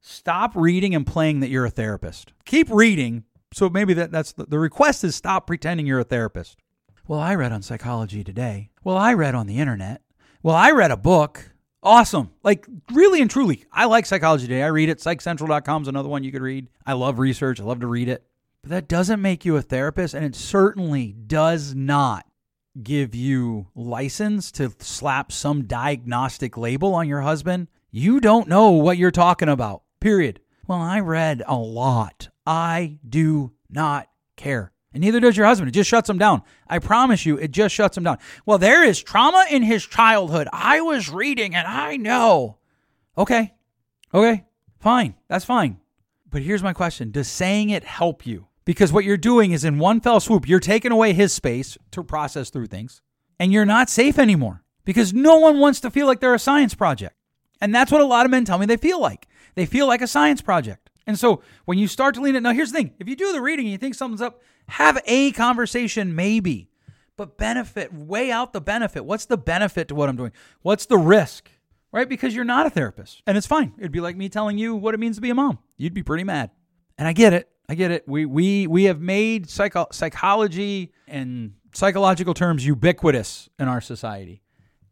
Stop 0.00 0.56
reading 0.56 0.94
and 0.94 1.06
playing 1.06 1.40
that 1.40 1.50
you're 1.50 1.66
a 1.66 1.70
therapist. 1.70 2.32
Keep 2.44 2.70
reading. 2.70 3.24
So 3.52 3.68
maybe 3.68 3.92
that, 3.94 4.10
that's 4.10 4.32
the, 4.32 4.46
the 4.46 4.58
request 4.58 5.04
is 5.04 5.14
stop 5.14 5.46
pretending 5.46 5.86
you're 5.86 6.00
a 6.00 6.04
therapist. 6.04 6.58
Well, 7.06 7.20
I 7.20 7.34
read 7.34 7.52
on 7.52 7.62
Psychology 7.62 8.24
Today. 8.24 8.70
Well, 8.82 8.96
I 8.96 9.14
read 9.14 9.34
on 9.34 9.46
the 9.46 9.58
internet. 9.58 10.02
Well, 10.42 10.54
I 10.54 10.70
read 10.70 10.90
a 10.90 10.96
book. 10.96 11.50
Awesome. 11.82 12.30
Like, 12.42 12.66
really 12.92 13.20
and 13.20 13.30
truly, 13.30 13.64
I 13.72 13.86
like 13.86 14.06
Psychology 14.06 14.46
Today. 14.46 14.62
I 14.62 14.68
read 14.68 14.88
it. 14.88 14.98
PsychCentral.com 14.98 15.82
is 15.82 15.88
another 15.88 16.08
one 16.08 16.24
you 16.24 16.32
could 16.32 16.42
read. 16.42 16.68
I 16.86 16.92
love 16.92 17.18
research. 17.18 17.60
I 17.60 17.64
love 17.64 17.80
to 17.80 17.86
read 17.86 18.08
it. 18.08 18.24
But 18.62 18.70
that 18.70 18.88
doesn't 18.88 19.20
make 19.20 19.44
you 19.44 19.56
a 19.56 19.62
therapist, 19.62 20.14
and 20.14 20.24
it 20.24 20.34
certainly 20.34 21.12
does 21.12 21.74
not 21.74 22.26
give 22.82 23.14
you 23.14 23.68
license 23.74 24.50
to 24.52 24.72
slap 24.78 25.32
some 25.32 25.64
diagnostic 25.64 26.56
label 26.56 26.94
on 26.94 27.08
your 27.08 27.20
husband. 27.20 27.68
You 27.90 28.20
don't 28.20 28.48
know 28.48 28.70
what 28.70 28.98
you're 28.98 29.10
talking 29.10 29.48
about, 29.48 29.82
period. 30.00 30.40
Well, 30.66 30.80
I 30.80 31.00
read 31.00 31.42
a 31.46 31.56
lot. 31.56 32.28
I 32.46 32.98
do 33.08 33.52
not 33.68 34.08
care. 34.36 34.72
And 34.92 35.02
neither 35.02 35.20
does 35.20 35.36
your 35.36 35.46
husband. 35.46 35.68
It 35.68 35.72
just 35.72 35.90
shuts 35.90 36.10
him 36.10 36.18
down. 36.18 36.42
I 36.68 36.78
promise 36.80 37.24
you, 37.24 37.36
it 37.36 37.52
just 37.52 37.74
shuts 37.74 37.96
him 37.96 38.04
down. 38.04 38.18
Well, 38.44 38.58
there 38.58 38.84
is 38.84 39.02
trauma 39.02 39.46
in 39.50 39.62
his 39.62 39.86
childhood. 39.86 40.48
I 40.52 40.80
was 40.80 41.10
reading 41.10 41.54
and 41.54 41.66
I 41.66 41.96
know. 41.96 42.58
Okay. 43.16 43.54
Okay. 44.12 44.44
Fine. 44.80 45.14
That's 45.28 45.44
fine. 45.44 45.78
But 46.28 46.42
here's 46.42 46.62
my 46.62 46.72
question 46.72 47.10
Does 47.10 47.28
saying 47.28 47.70
it 47.70 47.84
help 47.84 48.26
you? 48.26 48.46
Because 48.70 48.92
what 48.92 49.04
you're 49.04 49.16
doing 49.16 49.50
is 49.50 49.64
in 49.64 49.80
one 49.80 50.00
fell 50.00 50.20
swoop, 50.20 50.48
you're 50.48 50.60
taking 50.60 50.92
away 50.92 51.12
his 51.12 51.32
space 51.32 51.76
to 51.90 52.04
process 52.04 52.50
through 52.50 52.68
things, 52.68 53.02
and 53.40 53.52
you're 53.52 53.66
not 53.66 53.90
safe 53.90 54.16
anymore 54.16 54.62
because 54.84 55.12
no 55.12 55.38
one 55.40 55.58
wants 55.58 55.80
to 55.80 55.90
feel 55.90 56.06
like 56.06 56.20
they're 56.20 56.34
a 56.34 56.38
science 56.38 56.72
project. 56.72 57.16
And 57.60 57.74
that's 57.74 57.90
what 57.90 58.00
a 58.00 58.06
lot 58.06 58.26
of 58.26 58.30
men 58.30 58.44
tell 58.44 58.58
me 58.58 58.66
they 58.66 58.76
feel 58.76 59.00
like. 59.00 59.26
They 59.56 59.66
feel 59.66 59.88
like 59.88 60.02
a 60.02 60.06
science 60.06 60.40
project. 60.40 60.88
And 61.04 61.18
so 61.18 61.42
when 61.64 61.78
you 61.78 61.88
start 61.88 62.14
to 62.14 62.20
lean 62.20 62.36
it, 62.36 62.44
now 62.44 62.52
here's 62.52 62.70
the 62.70 62.78
thing 62.78 62.94
if 63.00 63.08
you 63.08 63.16
do 63.16 63.32
the 63.32 63.40
reading 63.40 63.64
and 63.64 63.72
you 63.72 63.76
think 63.76 63.96
something's 63.96 64.22
up, 64.22 64.40
have 64.68 65.02
a 65.04 65.32
conversation, 65.32 66.14
maybe, 66.14 66.70
but 67.16 67.36
benefit, 67.36 67.92
weigh 67.92 68.30
out 68.30 68.52
the 68.52 68.60
benefit. 68.60 69.04
What's 69.04 69.26
the 69.26 69.36
benefit 69.36 69.88
to 69.88 69.96
what 69.96 70.08
I'm 70.08 70.14
doing? 70.14 70.30
What's 70.62 70.86
the 70.86 70.96
risk? 70.96 71.50
Right? 71.90 72.08
Because 72.08 72.36
you're 72.36 72.44
not 72.44 72.66
a 72.66 72.70
therapist 72.70 73.24
and 73.26 73.36
it's 73.36 73.48
fine. 73.48 73.72
It'd 73.78 73.90
be 73.90 73.98
like 73.98 74.16
me 74.16 74.28
telling 74.28 74.58
you 74.58 74.76
what 74.76 74.94
it 74.94 75.00
means 75.00 75.16
to 75.16 75.22
be 75.22 75.30
a 75.30 75.34
mom. 75.34 75.58
You'd 75.76 75.92
be 75.92 76.04
pretty 76.04 76.22
mad. 76.22 76.52
And 76.96 77.08
I 77.08 77.12
get 77.12 77.32
it. 77.32 77.50
I 77.70 77.76
get 77.76 77.92
it. 77.92 78.02
We 78.08 78.26
we 78.26 78.66
we 78.66 78.84
have 78.84 79.00
made 79.00 79.48
psycho- 79.48 79.86
psychology 79.92 80.92
and 81.06 81.52
psychological 81.72 82.34
terms 82.34 82.66
ubiquitous 82.66 83.48
in 83.60 83.68
our 83.68 83.80
society. 83.80 84.42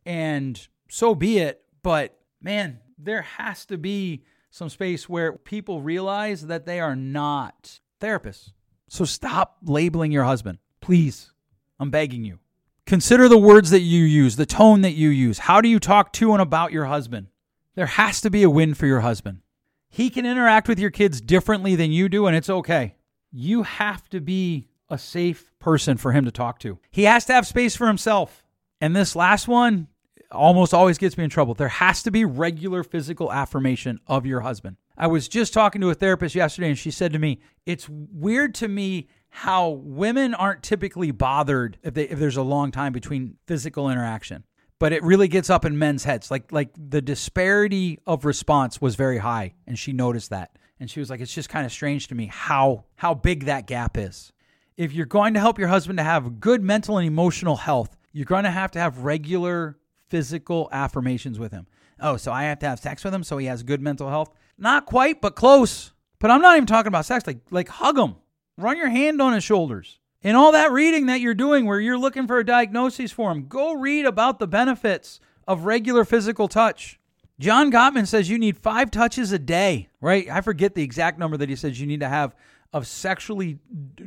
And 0.06 0.68
so 0.88 1.16
be 1.16 1.38
it, 1.38 1.60
but 1.82 2.16
man, 2.40 2.78
there 2.96 3.22
has 3.22 3.66
to 3.66 3.78
be 3.78 4.22
some 4.52 4.68
space 4.68 5.08
where 5.08 5.32
people 5.32 5.82
realize 5.82 6.46
that 6.46 6.66
they 6.66 6.78
are 6.78 6.94
not 6.94 7.80
therapists. 8.00 8.52
So 8.88 9.04
stop 9.04 9.56
labeling 9.64 10.12
your 10.12 10.24
husband. 10.24 10.58
Please. 10.80 11.32
I'm 11.80 11.90
begging 11.90 12.24
you. 12.24 12.38
Consider 12.86 13.28
the 13.28 13.36
words 13.38 13.70
that 13.70 13.80
you 13.80 14.04
use, 14.04 14.36
the 14.36 14.46
tone 14.46 14.82
that 14.82 14.92
you 14.92 15.08
use. 15.08 15.40
How 15.40 15.60
do 15.60 15.68
you 15.68 15.80
talk 15.80 16.12
to 16.14 16.32
and 16.32 16.40
about 16.40 16.70
your 16.70 16.84
husband? 16.84 17.26
There 17.74 17.86
has 17.86 18.20
to 18.20 18.30
be 18.30 18.44
a 18.44 18.50
win 18.50 18.74
for 18.74 18.86
your 18.86 19.00
husband. 19.00 19.40
He 19.88 20.10
can 20.10 20.26
interact 20.26 20.68
with 20.68 20.78
your 20.78 20.90
kids 20.90 21.20
differently 21.20 21.74
than 21.74 21.90
you 21.90 22.08
do, 22.08 22.26
and 22.26 22.36
it's 22.36 22.50
okay. 22.50 22.94
You 23.32 23.62
have 23.62 24.08
to 24.10 24.20
be 24.20 24.68
a 24.90 24.98
safe 24.98 25.52
person 25.58 25.96
for 25.96 26.12
him 26.12 26.24
to 26.24 26.30
talk 26.30 26.58
to. 26.60 26.78
He 26.90 27.04
has 27.04 27.24
to 27.26 27.32
have 27.32 27.46
space 27.46 27.76
for 27.76 27.86
himself. 27.86 28.44
And 28.80 28.94
this 28.94 29.16
last 29.16 29.48
one 29.48 29.88
almost 30.30 30.74
always 30.74 30.98
gets 30.98 31.16
me 31.16 31.24
in 31.24 31.30
trouble. 31.30 31.54
There 31.54 31.68
has 31.68 32.02
to 32.04 32.10
be 32.10 32.24
regular 32.24 32.82
physical 32.82 33.32
affirmation 33.32 34.00
of 34.06 34.26
your 34.26 34.40
husband. 34.40 34.76
I 34.96 35.06
was 35.06 35.28
just 35.28 35.52
talking 35.52 35.80
to 35.80 35.90
a 35.90 35.94
therapist 35.94 36.34
yesterday, 36.34 36.68
and 36.68 36.78
she 36.78 36.90
said 36.90 37.12
to 37.12 37.18
me, 37.18 37.40
It's 37.66 37.88
weird 37.88 38.54
to 38.56 38.68
me 38.68 39.08
how 39.30 39.68
women 39.70 40.34
aren't 40.34 40.62
typically 40.62 41.10
bothered 41.10 41.78
if, 41.82 41.94
they, 41.94 42.08
if 42.08 42.18
there's 42.18 42.36
a 42.36 42.42
long 42.42 42.70
time 42.70 42.92
between 42.92 43.36
physical 43.46 43.90
interaction 43.90 44.44
but 44.78 44.92
it 44.92 45.02
really 45.02 45.28
gets 45.28 45.50
up 45.50 45.64
in 45.64 45.78
men's 45.78 46.04
heads 46.04 46.30
like 46.30 46.50
like 46.52 46.70
the 46.76 47.02
disparity 47.02 47.98
of 48.06 48.24
response 48.24 48.80
was 48.80 48.96
very 48.96 49.18
high 49.18 49.54
and 49.66 49.78
she 49.78 49.92
noticed 49.92 50.30
that 50.30 50.56
and 50.80 50.90
she 50.90 51.00
was 51.00 51.10
like 51.10 51.20
it's 51.20 51.34
just 51.34 51.48
kind 51.48 51.66
of 51.66 51.72
strange 51.72 52.08
to 52.08 52.14
me 52.14 52.26
how 52.26 52.84
how 52.96 53.14
big 53.14 53.44
that 53.44 53.66
gap 53.66 53.96
is 53.96 54.32
if 54.76 54.92
you're 54.92 55.06
going 55.06 55.34
to 55.34 55.40
help 55.40 55.58
your 55.58 55.68
husband 55.68 55.98
to 55.98 56.04
have 56.04 56.40
good 56.40 56.62
mental 56.62 56.98
and 56.98 57.06
emotional 57.06 57.56
health 57.56 57.96
you're 58.12 58.24
going 58.24 58.44
to 58.44 58.50
have 58.50 58.70
to 58.70 58.78
have 58.78 58.98
regular 58.98 59.78
physical 60.08 60.68
affirmations 60.72 61.38
with 61.38 61.52
him 61.52 61.66
oh 62.00 62.16
so 62.16 62.32
i 62.32 62.44
have 62.44 62.58
to 62.58 62.66
have 62.66 62.78
sex 62.78 63.04
with 63.04 63.14
him 63.14 63.24
so 63.24 63.38
he 63.38 63.46
has 63.46 63.62
good 63.62 63.80
mental 63.80 64.08
health 64.08 64.32
not 64.58 64.86
quite, 64.86 65.20
but 65.20 65.36
close. 65.36 65.92
But 66.18 66.32
I'm 66.32 66.42
not 66.42 66.56
even 66.56 66.66
talking 66.66 66.88
about 66.88 67.06
sex. 67.06 67.26
Like, 67.26 67.38
like 67.50 67.68
hug 67.68 67.96
him, 67.96 68.16
run 68.56 68.76
your 68.76 68.88
hand 68.88 69.22
on 69.22 69.32
his 69.32 69.44
shoulders. 69.44 70.00
And 70.22 70.36
all 70.36 70.52
that 70.52 70.72
reading 70.72 71.06
that 71.06 71.20
you're 71.20 71.34
doing 71.34 71.66
where 71.66 71.80
you're 71.80 71.98
looking 71.98 72.26
for 72.26 72.38
a 72.38 72.44
diagnosis 72.44 73.12
for 73.12 73.30
him, 73.30 73.46
go 73.46 73.74
read 73.74 74.04
about 74.04 74.38
the 74.38 74.48
benefits 74.48 75.20
of 75.46 75.64
regular 75.64 76.04
physical 76.04 76.48
touch. 76.48 76.98
John 77.38 77.70
Gottman 77.70 78.06
says 78.06 78.28
you 78.28 78.38
need 78.38 78.58
five 78.58 78.90
touches 78.90 79.30
a 79.30 79.38
day, 79.38 79.88
right? 80.00 80.28
I 80.28 80.40
forget 80.40 80.74
the 80.74 80.82
exact 80.82 81.18
number 81.18 81.36
that 81.36 81.48
he 81.48 81.54
says 81.54 81.80
you 81.80 81.86
need 81.86 82.00
to 82.00 82.08
have 82.08 82.34
of 82.72 82.86
sexually 82.86 83.60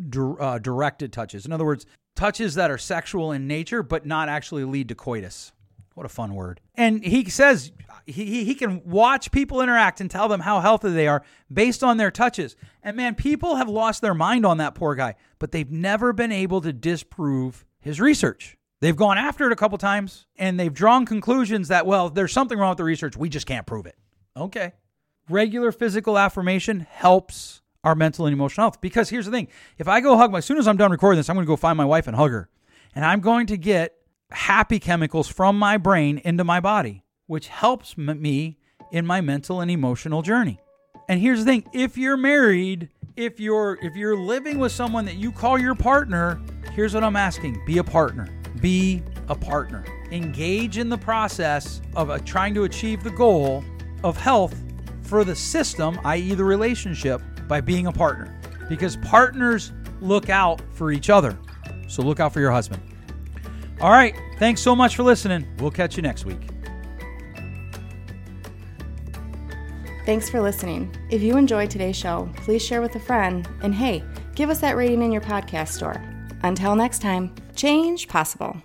d- 0.09 0.19
uh, 0.39 0.59
directed 0.59 1.13
touches. 1.13 1.45
In 1.45 1.53
other 1.53 1.65
words, 1.65 1.85
touches 2.15 2.55
that 2.55 2.69
are 2.69 2.77
sexual 2.77 3.31
in 3.31 3.47
nature 3.47 3.81
but 3.81 4.05
not 4.05 4.27
actually 4.27 4.65
lead 4.65 4.89
to 4.89 4.95
coitus. 4.95 5.53
What 5.93 6.05
a 6.05 6.09
fun 6.09 6.33
word. 6.33 6.61
And 6.75 7.03
he 7.03 7.29
says 7.29 7.71
he, 8.05 8.45
he 8.45 8.55
can 8.55 8.81
watch 8.85 9.31
people 9.31 9.61
interact 9.61 9.99
and 9.99 10.09
tell 10.09 10.27
them 10.27 10.41
how 10.41 10.61
healthy 10.61 10.89
they 10.91 11.07
are 11.07 11.23
based 11.51 11.83
on 11.83 11.97
their 11.97 12.11
touches. 12.11 12.55
And 12.81 12.95
man, 12.95 13.15
people 13.15 13.55
have 13.55 13.67
lost 13.67 14.01
their 14.01 14.13
mind 14.13 14.45
on 14.45 14.57
that 14.57 14.73
poor 14.73 14.95
guy, 14.95 15.15
but 15.37 15.51
they've 15.51 15.69
never 15.69 16.13
been 16.13 16.31
able 16.31 16.61
to 16.61 16.71
disprove 16.71 17.65
his 17.79 17.99
research. 17.99 18.57
They've 18.79 18.95
gone 18.95 19.17
after 19.17 19.45
it 19.45 19.51
a 19.51 19.55
couple 19.55 19.77
times 19.77 20.27
and 20.37 20.59
they've 20.59 20.73
drawn 20.73 21.05
conclusions 21.05 21.67
that, 21.67 21.85
well, 21.85 22.09
there's 22.09 22.31
something 22.31 22.57
wrong 22.57 22.69
with 22.69 22.77
the 22.77 22.83
research. 22.83 23.17
We 23.17 23.29
just 23.29 23.45
can't 23.45 23.67
prove 23.67 23.85
it. 23.85 23.95
Okay. 24.35 24.73
Regular 25.29 25.71
physical 25.71 26.17
affirmation 26.17 26.87
helps 26.89 27.61
our 27.83 27.95
mental 27.95 28.25
and 28.25 28.33
emotional 28.33 28.65
health. 28.65 28.81
Because 28.81 29.09
here's 29.09 29.25
the 29.25 29.31
thing 29.31 29.49
if 29.77 29.87
I 29.87 30.01
go 30.01 30.17
hug 30.17 30.31
my, 30.31 30.39
as 30.39 30.45
soon 30.45 30.57
as 30.57 30.67
I'm 30.67 30.77
done 30.77 30.91
recording 30.91 31.17
this, 31.17 31.29
I'm 31.29 31.35
going 31.35 31.45
to 31.45 31.47
go 31.47 31.55
find 31.55 31.77
my 31.77 31.85
wife 31.85 32.07
and 32.07 32.15
hug 32.15 32.31
her. 32.31 32.49
And 32.95 33.05
I'm 33.05 33.19
going 33.19 33.47
to 33.47 33.57
get 33.57 33.95
happy 34.31 34.79
chemicals 34.79 35.27
from 35.27 35.57
my 35.57 35.77
brain 35.77 36.21
into 36.23 36.43
my 36.43 36.59
body 36.59 37.03
which 37.31 37.47
helps 37.47 37.97
me 37.97 38.57
in 38.91 39.05
my 39.05 39.21
mental 39.21 39.61
and 39.61 39.71
emotional 39.71 40.21
journey. 40.21 40.59
And 41.07 41.17
here's 41.17 41.39
the 41.39 41.45
thing 41.45 41.63
if 41.71 41.97
you're 41.97 42.17
married, 42.17 42.89
if 43.15 43.39
you're 43.39 43.79
if 43.81 43.95
you're 43.95 44.17
living 44.17 44.59
with 44.59 44.73
someone 44.73 45.05
that 45.05 45.15
you 45.15 45.31
call 45.31 45.57
your 45.57 45.73
partner, 45.73 46.41
here's 46.73 46.93
what 46.93 47.05
I'm 47.05 47.15
asking: 47.15 47.63
be 47.65 47.77
a 47.77 47.85
partner. 47.85 48.27
Be 48.59 49.01
a 49.29 49.35
partner. 49.35 49.85
Engage 50.11 50.77
in 50.77 50.89
the 50.89 50.97
process 50.97 51.81
of 51.95 52.09
uh, 52.09 52.19
trying 52.25 52.53
to 52.55 52.65
achieve 52.65 53.01
the 53.01 53.11
goal 53.11 53.63
of 54.03 54.17
health 54.17 54.61
for 55.01 55.23
the 55.23 55.33
system, 55.33 56.01
i.e., 56.03 56.33
the 56.33 56.43
relationship, 56.43 57.21
by 57.47 57.61
being 57.61 57.87
a 57.87 57.93
partner. 57.93 58.37
Because 58.67 58.97
partners 58.97 59.71
look 60.01 60.29
out 60.29 60.61
for 60.73 60.91
each 60.91 61.09
other. 61.09 61.39
So 61.87 62.01
look 62.01 62.19
out 62.19 62.33
for 62.33 62.41
your 62.41 62.51
husband. 62.51 62.90
All 63.81 63.91
right. 63.91 64.15
Thanks 64.37 64.61
so 64.61 64.75
much 64.75 64.95
for 64.95 65.03
listening. 65.03 65.47
We'll 65.57 65.71
catch 65.71 65.97
you 65.97 66.03
next 66.03 66.25
week. 66.25 66.39
Thanks 70.05 70.29
for 70.29 70.41
listening. 70.41 70.95
If 71.09 71.21
you 71.21 71.37
enjoyed 71.37 71.69
today's 71.69 71.95
show, 71.95 72.29
please 72.37 72.63
share 72.63 72.81
with 72.81 72.95
a 72.95 72.99
friend. 72.99 73.47
And 73.61 73.73
hey, 73.73 74.03
give 74.35 74.49
us 74.49 74.59
that 74.61 74.75
rating 74.75 75.01
in 75.01 75.11
your 75.11 75.21
podcast 75.21 75.69
store. 75.69 76.01
Until 76.43 76.75
next 76.75 76.99
time, 77.01 77.35
change 77.55 78.07
possible. 78.07 78.61